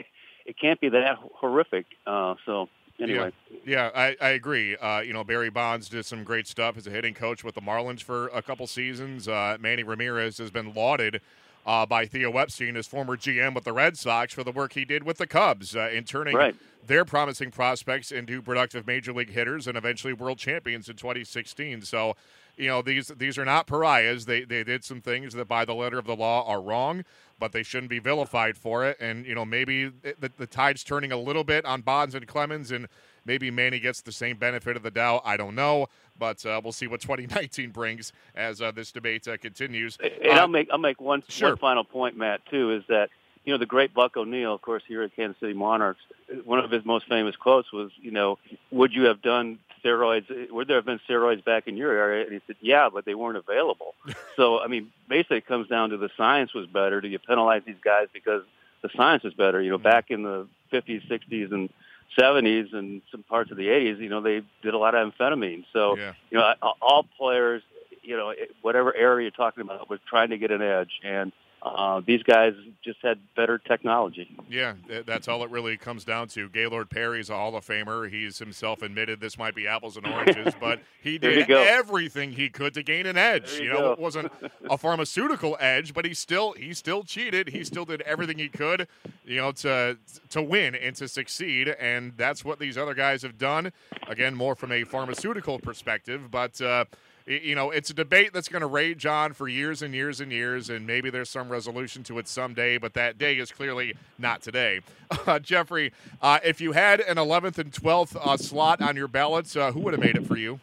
it 0.47 0.57
can't 0.61 0.81
be 0.81 0.89
that 0.91 1.19
horrific. 1.35 1.87
Uh, 2.07 2.37
so 2.47 2.69
anyway, 3.01 3.33
Yeah, 3.67 3.91
I, 3.95 4.17
I 4.21 4.29
agree. 4.31 4.77
Uh, 4.77 5.01
you 5.01 5.13
know, 5.13 5.25
Barry 5.25 5.51
Bonds 5.51 5.89
did 5.89 6.07
some 6.07 6.23
great 6.23 6.47
stuff 6.47 6.77
as 6.77 6.87
a 6.87 6.91
hitting 6.91 7.15
coach 7.15 7.43
with 7.43 7.57
the 7.57 7.61
Marlins 7.61 8.03
for 8.03 8.29
a 8.29 8.41
couple 8.41 8.67
seasons. 8.67 9.27
Uh, 9.27 9.57
Manny 9.61 9.83
Ramirez 9.83 10.39
has 10.39 10.51
been 10.51 10.73
lauded 10.75 11.21
uh, 11.67 11.87
by 11.87 12.07
Theo 12.07 12.31
Epstein, 12.37 12.75
his 12.77 12.87
former 12.87 13.17
GM 13.17 13.55
with 13.55 13.65
the 13.65 13.73
Red 13.73 13.97
Sox, 13.99 14.33
for 14.33 14.45
the 14.45 14.53
work 14.53 14.73
he 14.75 14.85
did 14.85 15.03
with 15.05 15.19
the 15.19 15.27
Cubs 15.27 15.75
uh, 15.77 15.91
in 15.93 16.05
turning 16.05 16.37
Right. 16.37 16.55
their 16.87 17.05
promising 17.05 17.51
prospects 17.51 18.11
into 18.13 18.43
productive 18.43 18.87
major 18.87 19.13
league 19.13 19.31
hitters 19.31 19.67
and 19.67 19.77
eventually 19.77 20.13
world 20.13 20.39
champions 20.39 20.89
in 20.89 20.97
2016. 20.97 21.83
So, 21.83 22.15
you 22.57 22.69
know, 22.69 22.83
these 22.83 23.09
these 23.09 23.39
are 23.39 23.45
not 23.45 23.67
pariahs. 23.67 24.27
They 24.27 24.43
they 24.45 24.65
did 24.65 24.85
some 24.85 25.01
things 25.01 25.35
that 25.35 25.49
by 25.49 25.65
the 25.65 25.75
letter 25.75 25.99
of 25.99 26.07
the 26.07 26.17
law 26.17 26.45
are 26.47 26.61
wrong, 26.61 27.05
but 27.39 27.53
they 27.53 27.63
shouldn't 27.63 27.91
be 27.91 27.99
vilified 27.99 28.57
for 28.57 28.85
it. 28.85 28.97
And 29.01 29.25
you 29.27 29.35
know, 29.35 29.45
maybe 29.45 29.87
the, 29.89 30.31
the 30.37 30.47
tide's 30.47 30.85
turning 30.85 31.13
a 31.13 31.17
little 31.19 31.45
bit 31.45 31.65
on 31.65 31.81
Bonds 31.83 32.15
and 32.15 32.27
Clemens, 32.27 32.71
and 32.71 32.89
maybe 33.25 33.51
Manny 33.51 33.79
gets 33.81 34.01
the 34.03 34.13
same 34.13 34.37
benefit 34.37 34.77
of 34.77 34.83
the 34.83 34.91
doubt. 34.91 35.23
I 35.25 35.37
don't 35.37 35.55
know, 35.55 35.87
but 36.19 36.45
uh, 36.45 36.61
we'll 36.63 36.73
see 36.73 36.87
what 36.87 37.01
2019 37.01 37.71
brings 37.71 38.13
as 38.35 38.61
uh, 38.61 38.71
this 38.71 38.93
debate 38.93 39.27
uh, 39.27 39.37
continues. 39.39 39.99
And 40.03 40.39
Uh, 40.39 40.43
I'll 40.43 40.49
make 40.49 40.69
I'll 40.71 40.79
make 40.79 41.01
one 41.01 41.23
sure. 41.29 41.51
one 41.51 41.59
final 41.59 41.85
point, 41.85 42.17
Matt. 42.17 42.45
Too 42.47 42.73
is 42.73 42.85
that 42.89 43.09
you 43.45 43.53
know 43.53 43.59
the 43.59 43.67
great 43.67 43.95
Buck 43.95 44.17
O'Neil, 44.17 44.55
of 44.55 44.61
course, 44.63 44.83
here 44.87 45.03
at 45.03 45.17
Kansas 45.17 45.41
City 45.41 45.55
Monarchs. 45.55 46.01
One 46.45 46.59
of 46.61 46.71
his 46.71 46.85
most 46.85 47.09
famous 47.09 47.37
quotes 47.37 47.73
was, 47.73 47.91
you 48.01 48.11
know, 48.11 48.39
would 48.71 48.93
you 48.95 49.05
have 49.05 49.21
done 49.21 49.59
steroids? 49.85 50.51
Would 50.51 50.69
there 50.69 50.77
have 50.77 50.85
been 50.85 51.01
steroids 51.09 51.45
back 51.45 51.67
in 51.67 51.77
your 51.77 51.93
area? 51.93 52.25
And 52.25 52.33
he 52.33 52.41
said, 52.47 52.57
yeah, 52.61 52.89
but 52.93 53.05
they 53.05 53.15
weren't 53.15 53.37
available. 53.37 53.95
so 54.37 54.61
I 54.61 54.69
mean, 54.69 54.93
basically, 55.09 55.39
it 55.39 55.47
comes 55.47 55.69
down 55.69 55.91
to 55.91 55.97
the 55.97 56.11
science 56.17 56.55
was 56.55 56.67
better. 56.67 57.01
Do 57.01 57.09
you 57.09 57.19
penalize 57.19 57.63
these 57.67 57.77
guys 57.83 58.09
because 58.13 58.43
the 58.83 58.91
science 58.97 59.25
is 59.25 59.35
better? 59.35 59.61
You 59.61 59.71
know, 59.71 59.79
mm-hmm. 59.79 59.85
back 59.85 60.11
in 60.11 60.23
the 60.23 60.47
50s, 60.73 61.09
60s, 61.09 61.53
and 61.53 61.71
70s, 62.19 62.75
and 62.75 63.03
some 63.11 63.23
parts 63.23 63.51
of 63.51 63.57
the 63.57 63.69
80s, 63.69 63.99
you 63.99 64.09
know, 64.09 64.21
they 64.21 64.43
did 64.63 64.75
a 64.75 64.79
lot 64.79 64.95
of 64.95 65.13
amphetamine. 65.13 65.65
So 65.73 65.97
yeah. 65.97 66.13
you 66.31 66.39
know, 66.39 66.55
all 66.81 67.07
players, 67.19 67.63
you 68.03 68.17
know, 68.17 68.35
whatever 68.61 68.95
area 68.95 69.25
you're 69.25 69.31
talking 69.31 69.63
about, 69.63 69.89
was 69.89 70.01
trying 70.09 70.31
to 70.31 70.39
get 70.39 70.51
an 70.51 70.63
edge, 70.63 71.01
and 71.03 71.33
uh, 71.65 72.01
these 72.05 72.25
guys 72.25 72.55
just 72.83 72.99
had 73.03 73.21
better 73.37 73.57
technology. 73.57 74.37
Yeah, 74.51 74.75
that's 75.07 75.29
all 75.29 75.45
it 75.45 75.51
really 75.51 75.77
comes 75.77 76.05
down 76.05 76.27
to. 76.29 76.49
Gaylord 76.49 76.91
Perry's 76.91 77.31
a 77.31 77.35
Hall 77.35 77.55
of 77.55 77.65
Famer. 77.65 78.11
He's 78.11 78.41
himself 78.41 78.83
admitted 78.83 79.21
this 79.21 79.39
might 79.39 79.55
be 79.55 79.69
apples 79.69 79.97
and 79.97 80.05
oranges, 80.05 80.55
but 80.61 80.81
he 81.01 81.19
did 81.19 81.49
everything 81.49 82.33
he 82.33 82.49
could 82.49 82.75
to 82.75 82.83
gain 82.83 83.07
an 83.07 83.17
edge. 83.17 83.53
There 83.53 83.63
You, 83.63 83.73
you 83.73 83.79
know, 83.79 83.93
it 83.93 84.01
wasn't 84.01 84.33
a 84.71 84.77
pharmaceutical 84.77 85.57
edge, 85.61 85.95
but 85.95 86.05
he 86.05 86.15
still 86.15 86.53
he 86.53 86.75
still 86.75 87.05
cheated. 87.05 87.51
He 87.51 87.63
still 87.63 87.85
did 87.85 88.01
everything 88.03 88.39
he 88.39 88.49
could, 88.49 88.89
you 89.25 89.37
know, 89.37 89.53
to 89.53 89.99
to 90.31 90.43
win 90.43 90.75
and 90.75 90.97
to 90.97 91.07
succeed, 91.07 91.69
and 91.69 92.15
that's 92.17 92.45
what 92.45 92.59
these 92.59 92.77
other 92.77 92.95
guys 92.95 93.23
have 93.23 93.39
done. 93.39 93.73
Again, 94.09 94.35
more 94.35 94.57
from 94.57 94.73
a 94.73 94.83
pharmaceutical 94.83 95.61
perspective, 95.61 96.29
but. 96.29 96.61
Uh, 96.61 96.87
you 97.27 97.55
know, 97.55 97.71
it's 97.71 97.91
a 97.91 97.95
debate 97.95 98.33
that's 98.33 98.49
going 98.49 98.61
to 98.63 98.67
rage 98.67 99.07
on 99.07 99.33
for 99.33 99.49
years 99.49 99.83
and 99.83 99.95
years 99.95 100.21
and 100.21 100.33
years, 100.33 100.71
and 100.71 100.87
maybe 100.87 101.11
there's 101.11 101.31
some 101.31 101.49
resolution 101.49 102.03
to 102.05 102.19
it 102.19 102.29
someday, 102.29 102.79
but 102.79 102.95
that 102.95 103.19
day 103.19 103.39
is 103.39 103.51
clearly 103.51 103.95
not 104.19 104.43
today. 104.43 104.81
Uh, 105.27 105.39
Jeffrey, 105.39 105.93
uh, 106.23 106.39
if 106.43 106.59
you 106.61 106.73
had 106.73 106.99
an 106.99 107.17
11th 107.17 107.59
and 107.59 107.71
12th 107.71 108.17
uh, 108.17 108.37
slot 108.37 108.81
on 108.81 108.97
your 108.97 109.07
ballots, 109.07 109.55
uh, 109.55 109.71
who 109.71 109.81
would 109.81 109.93
have 109.93 110.01
made 110.01 110.17
it 110.17 110.27
for 110.27 110.37
you? 110.37 110.59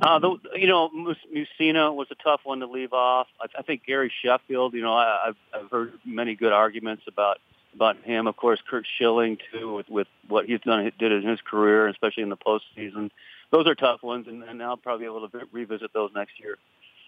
Uh, 0.00 0.18
the, 0.20 0.36
you 0.54 0.68
know, 0.68 0.88
Mussina 0.88 1.94
was 1.94 2.06
a 2.10 2.14
tough 2.14 2.40
one 2.44 2.60
to 2.60 2.66
leave 2.66 2.92
off. 2.92 3.26
I, 3.40 3.46
I 3.58 3.62
think 3.62 3.84
Gary 3.84 4.12
Sheffield. 4.22 4.74
You 4.74 4.82
know, 4.82 4.92
I, 4.92 5.32
I've 5.52 5.70
heard 5.70 5.94
many 6.04 6.36
good 6.36 6.52
arguments 6.52 7.02
about 7.08 7.38
about 7.78 7.96
him. 8.02 8.26
Of 8.26 8.36
course, 8.36 8.60
Curt 8.68 8.86
Schilling 8.98 9.38
too, 9.52 9.74
with, 9.74 9.88
with 9.88 10.08
what 10.26 10.46
he's 10.46 10.60
done, 10.60 10.90
did 10.98 11.12
in 11.12 11.22
his 11.22 11.40
career, 11.40 11.86
especially 11.86 12.24
in 12.24 12.28
the 12.28 12.36
postseason. 12.36 13.10
Those 13.50 13.66
are 13.68 13.74
tough 13.76 14.02
ones, 14.02 14.26
and, 14.26 14.42
and 14.42 14.60
I'll 14.60 14.76
probably 14.76 15.06
be 15.06 15.10
able 15.10 15.28
to 15.28 15.46
revisit 15.52 15.92
those 15.92 16.10
next 16.14 16.40
year. 16.40 16.58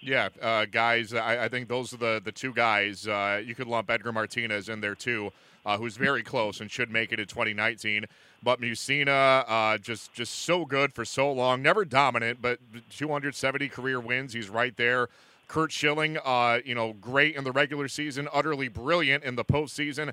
Yeah, 0.00 0.28
uh, 0.40 0.64
guys, 0.64 1.12
I, 1.12 1.44
I, 1.44 1.48
think 1.48 1.68
those 1.68 1.92
are 1.92 1.98
the, 1.98 2.22
the 2.24 2.32
two 2.32 2.54
guys. 2.54 3.06
Uh, 3.06 3.42
you 3.44 3.54
could 3.54 3.66
lump 3.66 3.90
Edgar 3.90 4.12
Martinez 4.12 4.70
in 4.70 4.80
there 4.80 4.94
too, 4.94 5.30
uh, 5.66 5.76
who's 5.76 5.96
very 5.96 6.22
close 6.22 6.60
and 6.60 6.70
should 6.70 6.90
make 6.90 7.12
it 7.12 7.20
in 7.20 7.26
2019. 7.26 8.06
But 8.42 8.62
Mussina, 8.62 9.44
uh, 9.46 9.76
just 9.76 10.14
just 10.14 10.34
so 10.34 10.64
good 10.64 10.94
for 10.94 11.04
so 11.04 11.30
long, 11.30 11.60
never 11.60 11.84
dominant, 11.84 12.40
but 12.40 12.60
270 12.96 13.68
career 13.68 14.00
wins. 14.00 14.32
He's 14.32 14.48
right 14.48 14.74
there. 14.78 15.10
Curt 15.50 15.72
Schilling, 15.72 16.16
uh, 16.24 16.60
you 16.64 16.76
know, 16.76 16.92
great 16.92 17.34
in 17.34 17.42
the 17.42 17.50
regular 17.50 17.88
season, 17.88 18.28
utterly 18.32 18.68
brilliant 18.68 19.24
in 19.24 19.34
the 19.34 19.44
postseason. 19.44 20.10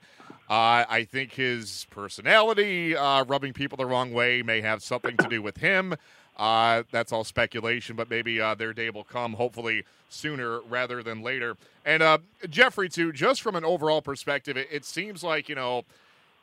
Uh, 0.50 0.84
I 0.90 1.08
think 1.08 1.34
his 1.34 1.86
personality, 1.92 2.96
rubbing 2.96 3.54
people 3.54 3.78
the 3.78 3.86
wrong 3.86 4.12
way, 4.14 4.42
may 4.42 4.62
have 4.62 4.82
something 4.82 5.16
to 5.18 5.28
do 5.28 5.44
with 5.44 5.58
him. 5.58 5.94
Uh, 6.38 6.82
that's 6.92 7.12
all 7.12 7.24
speculation, 7.24 7.96
but 7.96 8.10
maybe 8.10 8.42
uh, 8.42 8.56
their 8.56 8.74
day 8.74 8.90
will 8.90 9.04
come, 9.04 9.34
hopefully 9.34 9.84
sooner 10.10 10.60
rather 10.62 11.04
than 11.04 11.22
later. 11.22 11.56
And 11.86 12.02
uh, 12.02 12.18
Jeffrey, 12.50 12.90
too, 12.90 13.12
just 13.12 13.44
from 13.44 13.56
an 13.56 13.64
overall 13.64 14.02
perspective, 14.02 14.58
it, 14.58 14.68
it, 14.72 14.86
seems 14.86 15.24
like 15.24 15.50
you 15.50 15.56
know, 15.56 15.86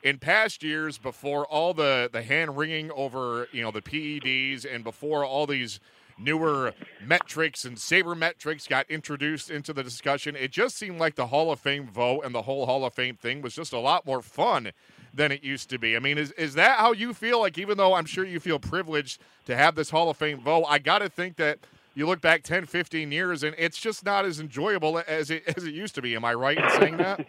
in 0.03 0.19
past 0.19 0.63
years, 0.63 0.97
before 0.97 1.45
all 1.45 1.73
the 1.73 2.09
the 2.11 2.21
hand 2.21 2.55
wringing 2.55 2.91
over 2.91 3.49
you 3.51 3.61
know 3.61 3.71
the 3.71 3.81
PEDs, 3.81 4.65
and 4.65 4.85
before 4.85 5.25
all 5.25 5.47
these 5.47 5.81
newer 6.17 6.73
metrics 7.03 7.65
and 7.65 7.77
sabermetrics 7.77 8.67
got 8.67 8.89
introduced 8.89 9.49
into 9.49 9.73
the 9.73 9.83
discussion, 9.83 10.35
it 10.35 10.51
just 10.51 10.77
seemed 10.77 10.99
like 10.99 11.15
the 11.15 11.27
Hall 11.27 11.51
of 11.51 11.59
Fame 11.59 11.87
vote 11.87 12.21
and 12.21 12.33
the 12.33 12.43
whole 12.43 12.65
Hall 12.65 12.85
of 12.85 12.93
Fame 12.93 13.15
thing 13.15 13.41
was 13.41 13.55
just 13.55 13.73
a 13.73 13.79
lot 13.79 14.05
more 14.05 14.21
fun 14.21 14.71
than 15.13 15.31
it 15.31 15.43
used 15.43 15.69
to 15.69 15.79
be. 15.79 15.95
I 15.95 15.99
mean, 15.99 16.17
is 16.17 16.31
is 16.31 16.53
that 16.55 16.77
how 16.77 16.91
you 16.91 17.13
feel? 17.13 17.39
Like, 17.39 17.57
even 17.57 17.77
though 17.77 17.93
I'm 17.93 18.05
sure 18.05 18.25
you 18.25 18.39
feel 18.39 18.59
privileged 18.59 19.21
to 19.45 19.55
have 19.55 19.75
this 19.75 19.89
Hall 19.89 20.09
of 20.09 20.17
Fame 20.17 20.41
vote, 20.41 20.65
I 20.67 20.79
got 20.79 20.99
to 20.99 21.09
think 21.09 21.37
that 21.37 21.59
you 21.95 22.05
look 22.05 22.19
back 22.21 22.43
10, 22.43 22.65
15 22.65 23.11
years, 23.11 23.43
and 23.43 23.55
it's 23.57 23.77
just 23.77 24.05
not 24.05 24.25
as 24.25 24.39
enjoyable 24.39 25.01
as 25.07 25.31
it 25.31 25.43
as 25.55 25.63
it 25.63 25.73
used 25.73 25.95
to 25.95 26.01
be. 26.01 26.15
Am 26.15 26.25
I 26.25 26.33
right 26.33 26.57
in 26.57 26.69
saying 26.71 26.97
that? 26.97 27.25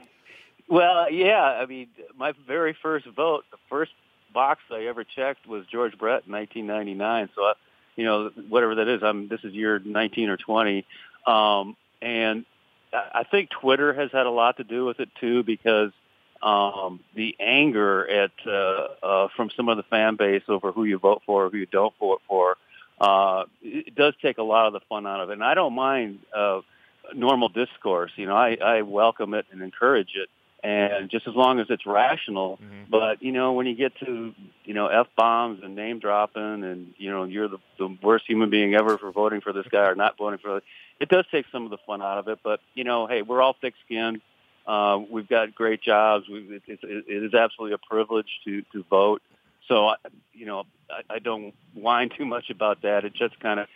well, 0.69 1.11
yeah. 1.11 1.43
I 1.43 1.66
mean, 1.66 1.88
my 2.16 2.33
very 2.47 2.76
first 2.83 3.07
vote, 3.14 3.45
the 3.50 3.59
first 3.69 3.93
box 4.35 4.61
I 4.71 4.87
ever 4.87 5.05
checked 5.05 5.47
was 5.47 5.64
George 5.66 5.97
Brett 5.97 6.25
in 6.26 6.33
1999. 6.33 7.31
So, 7.35 7.43
I, 7.43 7.52
you 7.97 8.05
know, 8.05 8.31
whatever 8.49 8.76
that 8.76 8.88
is, 8.88 9.03
I'm 9.03 9.29
this 9.29 9.41
is 9.43 9.53
year 9.53 9.79
19 9.79 10.29
or 10.29 10.37
20, 10.37 10.85
um, 11.26 11.76
and 12.00 12.45
I 12.93 13.25
think 13.25 13.50
Twitter 13.50 13.93
has 13.93 14.11
had 14.12 14.26
a 14.26 14.31
lot 14.31 14.59
to 14.59 14.65
do 14.65 14.85
with 14.85 15.00
it 15.00 15.09
too 15.21 15.43
because 15.43 15.91
um, 16.43 17.00
the 17.15 17.37
anger 17.41 18.09
at 18.09 18.31
uh, 18.47 18.88
uh, 19.03 19.29
from 19.37 19.50
some 19.57 19.69
of 19.69 19.76
the 19.76 19.83
fan 19.85 20.17
base 20.17 20.43
over 20.49 20.73
who 20.73 20.85
you 20.85 20.99
vote 20.99 21.23
for 21.26 21.47
or 21.47 21.50
who 21.50 21.59
you 21.59 21.67
don't 21.67 21.95
vote 21.99 22.23
for. 22.29 22.57
Uh, 23.00 23.45
it 23.62 23.95
does 23.95 24.15
take 24.23 24.38
a 24.38 24.43
lot 24.43 24.67
of 24.67 24.73
the 24.73 24.81
fun 24.88 25.07
out 25.07 25.21
of 25.21 25.29
it, 25.29 25.35
and 25.35 25.45
I 25.45 25.55
don't 25.55 25.75
mind 25.75 26.21
uh, 26.35 26.61
normal 27.15 27.49
discourse. 27.49 28.11
You 28.17 28.26
know, 28.26 28.37
I, 28.37 28.57
I 28.62 28.83
welcome 28.83 29.35
it 29.35 29.47
and 29.53 29.61
encourage 29.61 30.15
it, 30.15 30.31
and 30.66 31.11
just 31.11 31.28
as 31.28 31.35
long 31.35 31.61
as 31.61 31.66
it's 31.70 31.87
rational. 31.87 32.56
Mm-hmm. 32.56 32.90
But 32.90 33.23
you 33.23 33.32
know, 33.32 33.52
when 33.52 33.66
you 33.66 33.75
get 33.75 33.96
to 34.04 34.35
you 34.64 34.75
know 34.75 34.87
f 34.88 35.06
bombs 35.16 35.61
and 35.62 35.75
name 35.76 35.99
dropping, 35.99 36.64
and 36.64 36.94
you 36.99 37.11
know 37.11 37.25
you're 37.25 37.49
the, 37.49 37.58
the 37.78 37.96
worst 38.02 38.25
human 38.26 38.50
being 38.50 38.75
ever 38.75 38.99
for 38.99 39.11
voting 39.12 39.40
for 39.40 39.52
this 39.52 39.66
guy 39.70 39.87
or 39.87 39.94
not 39.94 40.16
voting 40.18 40.38
for 40.38 40.58
it, 40.58 40.64
it 41.00 41.08
does 41.08 41.25
take 41.30 41.46
some 41.52 41.64
of 41.64 41.70
the 41.70 41.78
fun 41.87 42.02
out 42.02 42.18
of 42.18 42.28
it. 42.28 42.38
But 42.42 42.61
you 42.75 42.85
know, 42.85 43.06
hey, 43.06 43.23
we're 43.23 43.42
all 43.42 43.56
thick-skinned 43.61 44.20
uh, 44.66 44.99
we've 45.11 45.28
got 45.28 45.54
great 45.54 45.80
jobs. 45.80 46.28
We, 46.28 46.40
it, 46.40 46.62
it, 46.66 46.80
it 46.82 47.23
is 47.23 47.35
absolutely 47.35 47.75
a 47.75 47.78
privilege 47.78 48.28
to, 48.44 48.62
to 48.73 48.85
vote. 48.90 49.23
So, 49.68 49.92
you 50.32 50.46
know, 50.46 50.64
I, 50.90 51.14
I 51.14 51.18
don't 51.18 51.54
whine 51.75 52.11
too 52.16 52.26
much 52.26 52.50
about 52.50 52.82
that. 52.82 53.04
It 53.04 53.14
just 53.14 53.38
kind 53.40 53.61
of, 53.61 53.68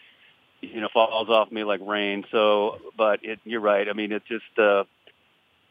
you 0.61 0.81
know, 0.81 0.89
falls 0.93 1.29
off 1.29 1.51
me 1.53 1.65
like 1.65 1.81
rain. 1.83 2.25
So, 2.31 2.79
but 2.97 3.21
it, 3.25 3.39
you're 3.45 3.61
right. 3.61 3.89
I 3.89 3.93
mean, 3.93 4.13
it's 4.13 4.27
just, 4.27 4.59
uh, 4.59 4.85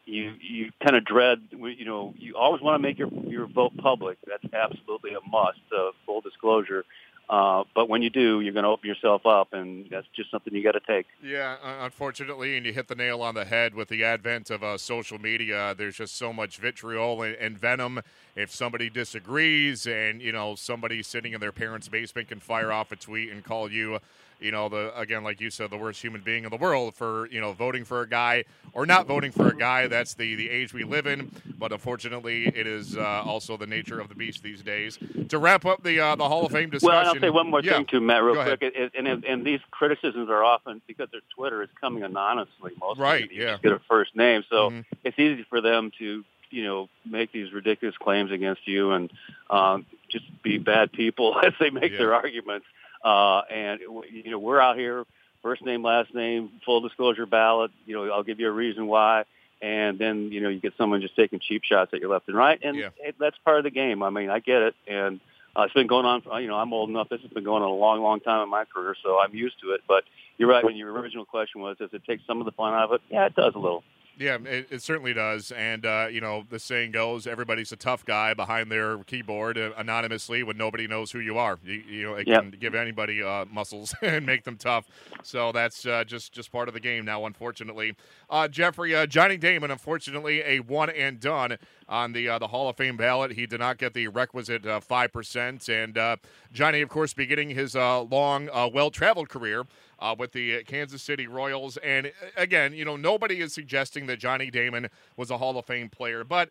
you, 0.04 0.34
you 0.40 0.70
kind 0.82 0.96
of 0.96 1.04
dread, 1.04 1.40
you 1.50 1.84
know, 1.84 2.14
you 2.16 2.36
always 2.36 2.60
want 2.62 2.80
to 2.80 2.86
make 2.86 2.98
your, 2.98 3.08
your 3.26 3.46
vote 3.46 3.76
public. 3.76 4.18
That's 4.26 4.52
absolutely 4.52 5.12
a 5.12 5.28
must, 5.28 5.60
uh, 5.76 5.90
full 6.06 6.20
disclosure. 6.20 6.84
Uh, 7.30 7.62
but 7.76 7.88
when 7.88 8.02
you 8.02 8.10
do, 8.10 8.40
you're 8.40 8.52
going 8.52 8.64
to 8.64 8.68
open 8.68 8.88
yourself 8.88 9.24
up, 9.24 9.52
and 9.52 9.86
that's 9.88 10.06
just 10.16 10.32
something 10.32 10.52
you 10.52 10.64
got 10.64 10.72
to 10.72 10.80
take. 10.80 11.06
Yeah, 11.22 11.58
unfortunately, 11.62 12.56
and 12.56 12.66
you 12.66 12.72
hit 12.72 12.88
the 12.88 12.96
nail 12.96 13.22
on 13.22 13.36
the 13.36 13.44
head 13.44 13.72
with 13.72 13.88
the 13.88 14.02
advent 14.02 14.50
of 14.50 14.64
uh, 14.64 14.76
social 14.76 15.16
media. 15.16 15.72
There's 15.78 15.96
just 15.96 16.16
so 16.16 16.32
much 16.32 16.56
vitriol 16.56 17.22
and, 17.22 17.36
and, 17.36 17.56
venom. 17.56 18.00
If 18.34 18.50
somebody 18.50 18.90
disagrees, 18.90 19.86
and 19.86 20.20
you 20.20 20.32
know 20.32 20.56
somebody 20.56 21.04
sitting 21.04 21.32
in 21.32 21.40
their 21.40 21.52
parents' 21.52 21.86
basement 21.86 22.26
can 22.26 22.40
fire 22.40 22.72
off 22.72 22.90
a 22.90 22.96
tweet 22.96 23.30
and 23.30 23.44
call 23.44 23.70
you 23.70 24.00
you 24.40 24.50
know, 24.50 24.68
the 24.68 24.98
again, 24.98 25.22
like 25.22 25.40
you 25.40 25.50
said, 25.50 25.70
the 25.70 25.76
worst 25.76 26.02
human 26.02 26.20
being 26.20 26.44
in 26.44 26.50
the 26.50 26.56
world 26.56 26.94
for 26.94 27.28
you 27.28 27.40
know 27.40 27.52
voting 27.52 27.84
for 27.84 28.02
a 28.02 28.08
guy 28.08 28.44
or 28.72 28.86
not 28.86 29.06
voting 29.06 29.32
for 29.32 29.48
a 29.48 29.56
guy. 29.56 29.86
That's 29.86 30.14
the 30.14 30.34
the 30.34 30.48
age 30.50 30.72
we 30.72 30.84
live 30.84 31.06
in. 31.06 31.30
But 31.58 31.72
unfortunately, 31.72 32.46
it 32.46 32.66
is 32.66 32.96
uh, 32.96 33.22
also 33.24 33.56
the 33.56 33.66
nature 33.66 34.00
of 34.00 34.08
the 34.08 34.14
beast 34.14 34.42
these 34.42 34.62
days. 34.62 34.98
To 35.28 35.38
wrap 35.38 35.66
up 35.66 35.82
the 35.82 36.00
uh, 36.00 36.16
the 36.16 36.28
Hall 36.28 36.46
of 36.46 36.52
Fame 36.52 36.70
discussion. 36.70 36.94
Well, 36.94 37.14
I'll 37.14 37.20
say 37.20 37.30
one 37.30 37.50
more 37.50 37.60
yeah. 37.62 37.74
thing 37.74 37.86
too, 37.86 38.00
Matt, 38.00 38.22
real 38.22 38.34
Go 38.34 38.44
quick. 38.44 38.62
It, 38.62 38.92
and, 38.96 39.06
and, 39.06 39.24
and 39.24 39.44
these 39.44 39.60
criticisms 39.70 40.30
are 40.30 40.42
often 40.42 40.80
because 40.86 41.10
their 41.10 41.20
Twitter 41.34 41.62
is 41.62 41.68
coming 41.80 42.02
anonymously. 42.02 42.72
Most 42.80 42.98
right, 42.98 43.24
of 43.24 43.32
yeah. 43.32 43.58
get 43.62 43.72
a 43.72 43.80
first 43.88 44.16
name, 44.16 44.44
so 44.48 44.70
mm-hmm. 44.70 44.80
it's 45.04 45.18
easy 45.18 45.44
for 45.48 45.60
them 45.60 45.92
to 45.98 46.24
you 46.50 46.64
know 46.64 46.88
make 47.04 47.32
these 47.32 47.52
ridiculous 47.52 47.96
claims 47.96 48.30
against 48.30 48.66
you 48.66 48.92
and 48.92 49.12
um, 49.48 49.86
just 50.08 50.24
be 50.42 50.58
bad 50.58 50.92
people 50.92 51.38
as 51.44 51.52
they 51.58 51.70
make 51.70 51.92
yeah. 51.92 51.98
their 51.98 52.14
arguments. 52.14 52.66
Uh, 53.02 53.40
and 53.50 53.80
you 54.10 54.30
know, 54.30 54.38
we're 54.38 54.60
out 54.60 54.76
here, 54.76 55.04
first 55.42 55.64
name, 55.64 55.82
last 55.82 56.14
name, 56.14 56.50
full 56.64 56.80
disclosure 56.80 57.26
ballot. 57.26 57.70
You 57.86 57.94
know, 57.94 58.12
I'll 58.12 58.22
give 58.22 58.40
you 58.40 58.48
a 58.48 58.52
reason 58.52 58.86
why. 58.86 59.24
And 59.62 59.98
then 59.98 60.32
you 60.32 60.40
know, 60.40 60.48
you 60.48 60.60
get 60.60 60.72
someone 60.78 61.00
just 61.02 61.16
taking 61.16 61.38
cheap 61.38 61.64
shots 61.64 61.92
at 61.92 62.00
your 62.00 62.10
left 62.10 62.28
and 62.28 62.36
right, 62.36 62.58
and 62.62 62.76
yeah. 62.76 62.88
it, 62.96 63.16
that's 63.18 63.36
part 63.44 63.58
of 63.58 63.64
the 63.64 63.70
game. 63.70 64.02
I 64.02 64.08
mean, 64.08 64.30
I 64.30 64.38
get 64.38 64.62
it, 64.62 64.74
and 64.86 65.20
uh, 65.54 65.62
it's 65.62 65.74
been 65.74 65.86
going 65.86 66.06
on. 66.06 66.22
For, 66.22 66.40
you 66.40 66.48
know, 66.48 66.56
I'm 66.56 66.72
old 66.72 66.88
enough. 66.88 67.08
This 67.10 67.20
has 67.20 67.30
been 67.30 67.44
going 67.44 67.62
on 67.62 67.68
a 67.68 67.74
long, 67.74 68.00
long 68.00 68.20
time 68.20 68.42
in 68.42 68.48
my 68.48 68.64
career, 68.64 68.94
so 69.02 69.18
I'm 69.20 69.34
used 69.34 69.60
to 69.62 69.72
it. 69.72 69.82
But 69.86 70.04
you're 70.38 70.48
right. 70.48 70.64
When 70.64 70.76
your 70.76 70.92
original 70.92 71.26
question 71.26 71.60
was, 71.60 71.76
does 71.76 71.90
it 71.92 72.02
take 72.06 72.20
some 72.26 72.40
of 72.40 72.46
the 72.46 72.52
fun 72.52 72.72
out 72.72 72.84
of 72.84 72.92
it? 72.92 73.00
Yeah, 73.10 73.26
it 73.26 73.34
does 73.34 73.54
a 73.54 73.58
little. 73.58 73.84
Yeah, 74.20 74.36
it, 74.44 74.66
it, 74.70 74.82
certainly 74.82 75.14
does. 75.14 75.50
And, 75.50 75.86
uh, 75.86 76.08
you 76.10 76.20
know, 76.20 76.44
the 76.50 76.58
saying 76.58 76.90
goes 76.90 77.26
everybody's 77.26 77.72
a 77.72 77.76
tough 77.76 78.04
guy 78.04 78.34
behind 78.34 78.70
their 78.70 78.98
keyboard 78.98 79.56
uh, 79.56 79.70
anonymously 79.78 80.42
when 80.42 80.58
nobody 80.58 80.86
knows 80.86 81.10
who 81.10 81.20
you 81.20 81.38
are. 81.38 81.58
You, 81.64 81.82
you 81.88 82.02
know, 82.02 82.14
it 82.16 82.28
yep. 82.28 82.42
can 82.42 82.50
give 82.50 82.74
anybody 82.74 83.22
uh, 83.22 83.46
muscles 83.50 83.94
and 84.02 84.26
make 84.26 84.44
them 84.44 84.58
tough. 84.58 84.84
So 85.22 85.52
that's 85.52 85.86
uh, 85.86 86.04
just, 86.04 86.34
just 86.34 86.52
part 86.52 86.68
of 86.68 86.74
the 86.74 86.80
game 86.80 87.06
now, 87.06 87.24
unfortunately. 87.24 87.96
Uh, 88.28 88.46
Jeffrey, 88.46 88.94
uh, 88.94 89.06
Johnny 89.06 89.38
Damon, 89.38 89.70
unfortunately, 89.70 90.42
a 90.44 90.60
one 90.60 90.90
and 90.90 91.18
done 91.18 91.56
on 91.90 92.12
the 92.12 92.28
uh, 92.28 92.38
the 92.38 92.46
Hall 92.46 92.70
of 92.70 92.76
Fame 92.76 92.96
ballot. 92.96 93.32
He 93.32 93.46
did 93.46 93.60
not 93.60 93.76
get 93.76 93.92
the 93.92 94.08
requisite 94.08 94.64
uh, 94.64 94.80
5%. 94.80 95.68
And 95.68 95.98
uh, 95.98 96.16
Johnny, 96.52 96.80
of 96.80 96.88
course, 96.88 97.12
beginning 97.12 97.50
his 97.50 97.74
long, 97.74 98.48
well 98.72 98.90
traveled 98.90 99.28
career 99.28 99.66
uh, 100.00 100.14
with 100.18 100.32
the 100.32 100.62
Kansas 100.64 101.02
City 101.02 101.26
Royals. 101.26 101.76
And 101.78 102.06
uh, 102.06 102.10
again, 102.36 102.72
you 102.72 102.84
know, 102.84 102.96
nobody 102.96 103.40
is 103.40 103.52
suggesting 103.52 104.06
that 104.06 104.18
Johnny 104.18 104.50
Damon 104.50 104.88
was 105.16 105.30
a 105.30 105.38
Hall 105.38 105.58
of 105.58 105.66
Fame 105.66 105.88
player, 105.88 106.24
but 106.24 106.50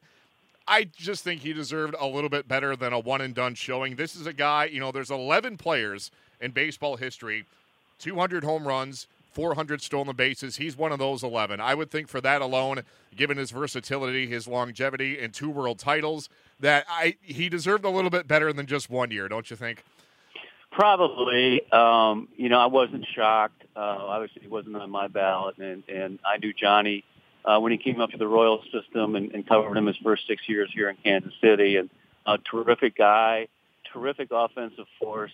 I 0.68 0.84
just 0.84 1.24
think 1.24 1.42
he 1.42 1.54
deserved 1.54 1.96
a 2.00 2.06
little 2.06 2.30
bit 2.30 2.48
better 2.48 2.76
than 2.76 2.94
a 2.94 3.00
one 3.00 3.22
and 3.22 3.34
done 3.34 3.56
showing. 3.56 3.96
This 3.96 4.16
is 4.16 4.28
a 4.28 4.34
guy, 4.34 4.66
you 4.66 4.80
know, 4.80 4.92
there's 4.92 5.10
11 5.10 5.58
players 5.58 6.12
in 6.40 6.52
baseball 6.52 6.96
history, 6.98 7.46
200 7.98 8.44
home 8.44 8.68
runs, 8.68 9.08
400 9.40 9.82
stolen 9.82 10.14
bases. 10.18 10.58
He's 10.58 10.76
one 10.76 10.92
of 10.92 11.00
those 11.00 11.24
11. 11.24 11.62
I 11.62 11.74
would 11.74 11.90
think 11.90 12.10
for 12.10 12.20
that 12.20 12.42
alone, 12.42 12.84
given 13.16 13.38
his 13.38 13.52
versatility, 13.52 14.28
his 14.28 14.50
longevity, 14.50 15.18
and 15.18 15.34
two 15.34 15.50
world 15.50 15.80
titles, 15.80 16.28
that 16.60 16.86
I 16.90 17.16
he 17.22 17.48
deserved 17.48 17.86
a 17.86 17.90
little 17.90 18.10
bit 18.10 18.28
better 18.28 18.52
than 18.52 18.66
just 18.66 18.90
one 18.90 19.12
year, 19.12 19.30
don't 19.30 19.50
you 19.50 19.56
think? 19.56 19.86
Probably. 20.74 21.62
Um, 21.72 22.28
you 22.36 22.50
know, 22.50 22.60
I 22.60 22.66
wasn't 22.66 23.06
shocked. 23.16 23.64
Uh, 23.78 23.80
obviously, 23.80 24.42
he 24.42 24.50
wasn't 24.50 24.76
on 24.76 24.90
my 24.92 25.08
ballot, 25.08 25.58
and, 25.58 25.84
and 25.88 26.20
I 26.26 26.36
knew 26.36 26.52
Johnny 26.52 27.06
uh, 27.46 27.62
when 27.62 27.72
he 27.72 27.78
came 27.78 28.02
up 28.02 28.10
to 28.10 28.18
the 28.18 28.28
Royal 28.28 28.62
system 28.74 29.16
and, 29.16 29.32
and 29.32 29.48
covered 29.48 29.78
him 29.78 29.86
his 29.86 29.96
first 30.04 30.28
six 30.28 30.42
years 30.50 30.70
here 30.74 30.90
in 30.90 30.98
Kansas 30.98 31.34
City. 31.40 31.78
And 31.78 31.90
a 32.26 32.40
terrific 32.40 32.98
guy, 32.98 33.48
terrific 33.94 34.32
offensive 34.32 34.88
force. 35.00 35.32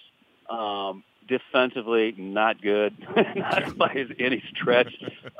Um, 0.47 1.03
defensively, 1.27 2.13
not 2.17 2.61
good, 2.61 2.95
not 3.35 3.77
by 3.77 4.07
any 4.19 4.43
stretch. 4.51 4.93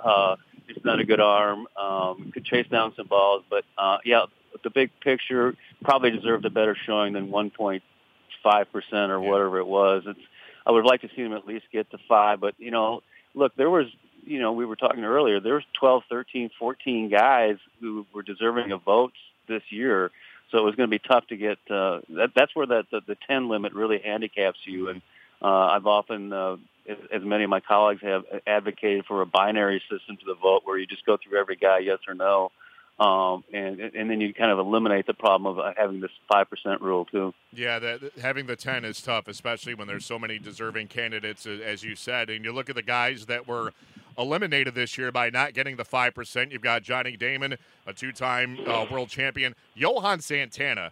Uh, 0.04 0.36
it's 0.68 0.84
not 0.84 1.00
a 1.00 1.06
good 1.06 1.20
arm. 1.20 1.68
Um, 1.78 2.32
could 2.34 2.46
chase 2.46 2.68
down 2.68 2.94
some 2.96 3.08
balls, 3.08 3.44
but 3.50 3.64
uh, 3.78 3.98
yeah, 4.04 4.26
the 4.64 4.70
big 4.70 4.92
picture 5.02 5.56
probably 5.84 6.12
deserved 6.12 6.46
a 6.46 6.50
better 6.50 6.76
showing 6.86 7.14
than 7.14 7.30
one 7.30 7.52
point 7.52 7.84
five 8.44 8.72
percent 8.72 9.12
or 9.12 9.20
whatever 9.20 9.60
it 9.60 9.68
was. 9.68 10.04
It's 10.06 10.20
I 10.66 10.72
would 10.72 10.86
like 10.86 11.02
to 11.02 11.10
see 11.16 11.24
them 11.24 11.34
at 11.34 11.46
least 11.46 11.66
get 11.72 11.90
to 11.92 11.98
five. 12.08 12.40
But 12.40 12.56
you 12.58 12.72
know, 12.72 13.04
look, 13.34 13.56
there 13.56 13.70
was 13.70 13.88
you 14.26 14.40
know 14.40 14.54
we 14.54 14.66
were 14.66 14.76
talking 14.76 15.04
earlier. 15.04 15.40
There 15.40 15.56
was 15.56 15.64
12, 15.80 16.04
13, 16.10 16.50
14 16.58 17.10
guys 17.10 17.58
who 17.80 18.06
were 18.14 18.24
deserving 18.24 18.72
of 18.72 18.84
votes 18.84 19.18
this 19.48 19.64
year. 19.70 20.12
So 20.52 20.60
it 20.60 20.64
was 20.64 20.76
going 20.76 20.90
to 20.90 20.96
be 20.96 21.00
tough 21.06 21.28
to 21.28 21.38
get. 21.38 21.58
Uh, 21.70 22.02
that, 22.10 22.32
that's 22.36 22.56
where 22.56 22.68
that 22.68 22.86
the, 22.92 23.02
the 23.06 23.18
10 23.28 23.50
limit 23.50 23.74
really 23.74 24.00
handicaps 24.00 24.60
you. 24.66 24.90
And 24.90 25.02
uh, 25.48 25.68
I've 25.74 25.88
often, 25.98 26.22
uh, 26.34 26.58
as, 26.94 27.00
as 27.18 27.24
many 27.24 27.44
of 27.44 27.52
my 27.58 27.62
colleagues 27.74 28.02
have, 28.12 28.24
advocated 28.58 29.06
for 29.10 29.18
a 29.22 29.28
binary 29.40 29.82
system 29.92 30.14
to 30.22 30.26
the 30.32 30.38
vote, 30.48 30.62
where 30.66 30.78
you 30.80 30.88
just 30.96 31.06
go 31.06 31.16
through 31.22 31.40
every 31.40 31.58
guy, 31.68 31.80
yes 31.90 32.00
or 32.10 32.16
no, 32.28 32.52
um, 33.06 33.44
and 33.60 33.74
and 34.00 34.10
then 34.10 34.20
you 34.22 34.34
kind 34.34 34.52
of 34.52 34.60
eliminate 34.60 35.06
the 35.06 35.14
problem 35.26 35.46
of 35.52 35.76
having 35.76 36.00
this 36.00 36.16
five 36.32 36.48
percent 36.50 36.82
rule 36.82 37.06
too. 37.06 37.34
Yeah, 37.54 37.78
the, 37.80 38.12
having 38.22 38.46
the 38.48 38.56
ten 38.56 38.86
is 38.86 39.02
tough, 39.02 39.28
especially 39.28 39.76
when 39.76 39.88
there's 39.88 40.06
so 40.06 40.18
many 40.18 40.40
deserving 40.40 40.88
candidates, 40.88 41.46
as 41.46 41.84
you 41.84 41.96
said. 41.96 42.30
And 42.30 42.46
you 42.46 42.54
look 42.54 42.70
at 42.70 42.76
the 42.76 42.88
guys 43.00 43.26
that 43.26 43.48
were 43.48 43.74
eliminated 44.18 44.76
this 44.76 44.98
year 44.98 45.12
by 45.12 45.30
not 45.30 45.54
getting 45.54 45.76
the 45.76 45.84
five 45.84 46.14
percent. 46.16 46.54
You've 46.54 46.62
got 46.62 46.84
Johnny 46.84 47.18
Damon, 47.18 47.58
a 47.86 47.94
two-time 47.94 48.60
uh, 48.66 48.86
world 48.90 49.10
champion, 49.10 49.56
Johan 49.74 50.22
Santana. 50.22 50.92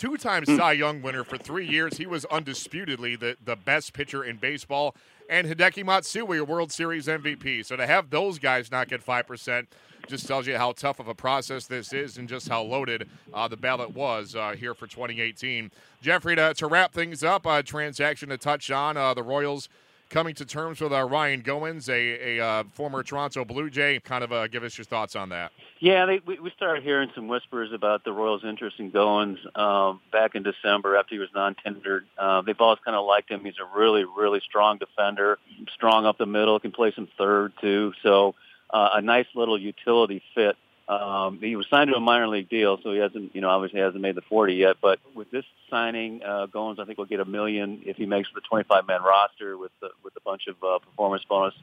Two-time 0.00 0.44
hmm. 0.44 0.56
Cy 0.56 0.72
Young 0.72 1.02
winner 1.02 1.24
for 1.24 1.36
three 1.36 1.66
years. 1.66 1.98
He 1.98 2.06
was 2.06 2.24
undisputedly 2.24 3.16
the, 3.16 3.36
the 3.44 3.54
best 3.54 3.92
pitcher 3.92 4.24
in 4.24 4.38
baseball. 4.38 4.96
And 5.28 5.46
Hideki 5.46 5.84
Matsui, 5.84 6.38
a 6.38 6.44
World 6.44 6.72
Series 6.72 7.06
MVP. 7.06 7.66
So 7.66 7.76
to 7.76 7.86
have 7.86 8.08
those 8.08 8.38
guys 8.38 8.70
not 8.70 8.88
get 8.88 9.04
5%, 9.04 9.66
just 10.08 10.26
tells 10.26 10.46
you 10.46 10.56
how 10.56 10.72
tough 10.72 11.00
of 11.00 11.08
a 11.08 11.14
process 11.14 11.66
this 11.66 11.92
is 11.92 12.16
and 12.16 12.30
just 12.30 12.48
how 12.48 12.62
loaded 12.62 13.10
uh, 13.34 13.46
the 13.46 13.58
ballot 13.58 13.94
was 13.94 14.34
uh, 14.34 14.52
here 14.58 14.72
for 14.72 14.86
2018. 14.86 15.70
Jeffrey, 16.00 16.34
to, 16.34 16.54
to 16.54 16.66
wrap 16.66 16.94
things 16.94 17.22
up, 17.22 17.44
a 17.44 17.62
transaction 17.62 18.30
to 18.30 18.38
touch 18.38 18.70
on 18.70 18.96
uh, 18.96 19.12
the 19.12 19.22
Royals 19.22 19.68
coming 20.10 20.34
to 20.34 20.44
terms 20.44 20.80
with 20.80 20.92
uh, 20.92 21.02
Ryan 21.04 21.42
Goins, 21.42 21.88
a, 21.88 22.38
a 22.38 22.44
uh, 22.44 22.64
former 22.72 23.02
Toronto 23.02 23.44
Blue 23.44 23.70
Jay. 23.70 23.98
Kind 24.00 24.22
of 24.24 24.32
uh, 24.32 24.48
give 24.48 24.64
us 24.64 24.76
your 24.76 24.84
thoughts 24.84 25.16
on 25.16 25.30
that. 25.30 25.52
Yeah, 25.78 26.04
they, 26.04 26.20
we, 26.26 26.38
we 26.38 26.50
started 26.50 26.82
hearing 26.82 27.10
some 27.14 27.28
whispers 27.28 27.72
about 27.72 28.04
the 28.04 28.12
Royals' 28.12 28.44
interest 28.44 28.78
in 28.78 28.90
Goins 28.90 29.38
um, 29.58 30.00
back 30.12 30.34
in 30.34 30.42
December 30.42 30.96
after 30.96 31.14
he 31.14 31.18
was 31.18 31.30
non-tendered. 31.34 32.04
Uh, 32.18 32.42
they've 32.42 32.60
always 32.60 32.80
kind 32.84 32.96
of 32.96 33.06
liked 33.06 33.30
him. 33.30 33.44
He's 33.44 33.54
a 33.58 33.78
really, 33.78 34.04
really 34.04 34.40
strong 34.40 34.78
defender, 34.78 35.38
strong 35.72 36.04
up 36.04 36.18
the 36.18 36.26
middle, 36.26 36.60
can 36.60 36.72
play 36.72 36.92
some 36.94 37.08
third 37.16 37.52
too. 37.60 37.94
So 38.02 38.34
uh, 38.68 38.90
a 38.94 39.00
nice 39.00 39.26
little 39.34 39.58
utility 39.58 40.22
fit. 40.34 40.56
Um, 40.90 41.38
he 41.40 41.54
was 41.54 41.68
signed 41.70 41.88
to 41.90 41.96
a 41.96 42.00
minor 42.00 42.26
league 42.26 42.48
deal, 42.48 42.76
so 42.82 42.92
he 42.92 42.98
hasn't, 42.98 43.32
you 43.32 43.40
know, 43.40 43.48
obviously 43.48 43.78
hasn't 43.78 44.02
made 44.02 44.16
the 44.16 44.22
40 44.22 44.54
yet. 44.54 44.78
But 44.82 44.98
with 45.14 45.30
this 45.30 45.44
signing, 45.70 46.20
uh, 46.24 46.48
Goins, 46.48 46.80
I 46.80 46.84
think 46.84 46.98
will 46.98 47.04
get 47.04 47.20
a 47.20 47.24
million 47.24 47.82
if 47.86 47.96
he 47.96 48.06
makes 48.06 48.28
the 48.34 48.40
25-man 48.40 49.00
roster 49.02 49.56
with 49.56 49.70
the, 49.80 49.90
with 50.02 50.16
a 50.16 50.20
bunch 50.20 50.48
of 50.48 50.56
uh, 50.64 50.80
performance 50.80 51.22
bonus 51.28 51.54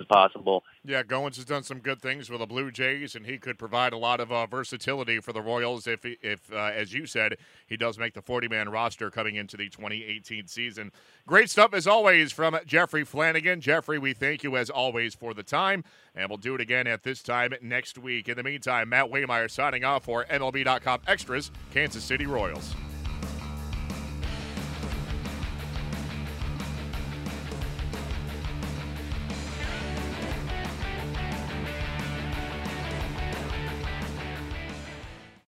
as 0.00 0.06
possible. 0.06 0.64
Yeah, 0.84 1.02
Goins 1.02 1.36
has 1.36 1.44
done 1.44 1.62
some 1.62 1.78
good 1.78 2.00
things 2.00 2.30
with 2.30 2.40
the 2.40 2.46
Blue 2.46 2.70
Jays, 2.70 3.14
and 3.14 3.26
he 3.26 3.38
could 3.38 3.58
provide 3.58 3.92
a 3.92 3.98
lot 3.98 4.20
of 4.20 4.32
uh, 4.32 4.46
versatility 4.46 5.20
for 5.20 5.32
the 5.32 5.42
Royals 5.42 5.86
if, 5.86 6.04
if 6.04 6.52
uh, 6.52 6.56
as 6.56 6.92
you 6.92 7.06
said, 7.06 7.36
he 7.66 7.76
does 7.76 7.98
make 7.98 8.14
the 8.14 8.22
40-man 8.22 8.68
roster 8.68 9.10
coming 9.10 9.36
into 9.36 9.56
the 9.56 9.68
2018 9.68 10.46
season. 10.46 10.92
Great 11.26 11.50
stuff 11.50 11.74
as 11.74 11.86
always 11.86 12.32
from 12.32 12.58
Jeffrey 12.66 13.04
Flanagan. 13.04 13.60
Jeffrey, 13.60 13.98
we 13.98 14.12
thank 14.12 14.42
you 14.42 14.56
as 14.56 14.70
always 14.70 15.14
for 15.14 15.34
the 15.34 15.42
time, 15.42 15.84
and 16.14 16.28
we'll 16.28 16.38
do 16.38 16.54
it 16.54 16.60
again 16.60 16.86
at 16.86 17.02
this 17.02 17.22
time 17.22 17.52
next 17.62 17.98
week. 17.98 18.28
In 18.28 18.36
the 18.36 18.42
meantime, 18.42 18.88
Matt 18.88 19.10
Waymeyer 19.10 19.50
signing 19.50 19.84
off 19.84 20.04
for 20.04 20.24
MLB.com 20.24 21.00
Extras, 21.06 21.50
Kansas 21.72 22.04
City 22.04 22.26
Royals. 22.26 22.74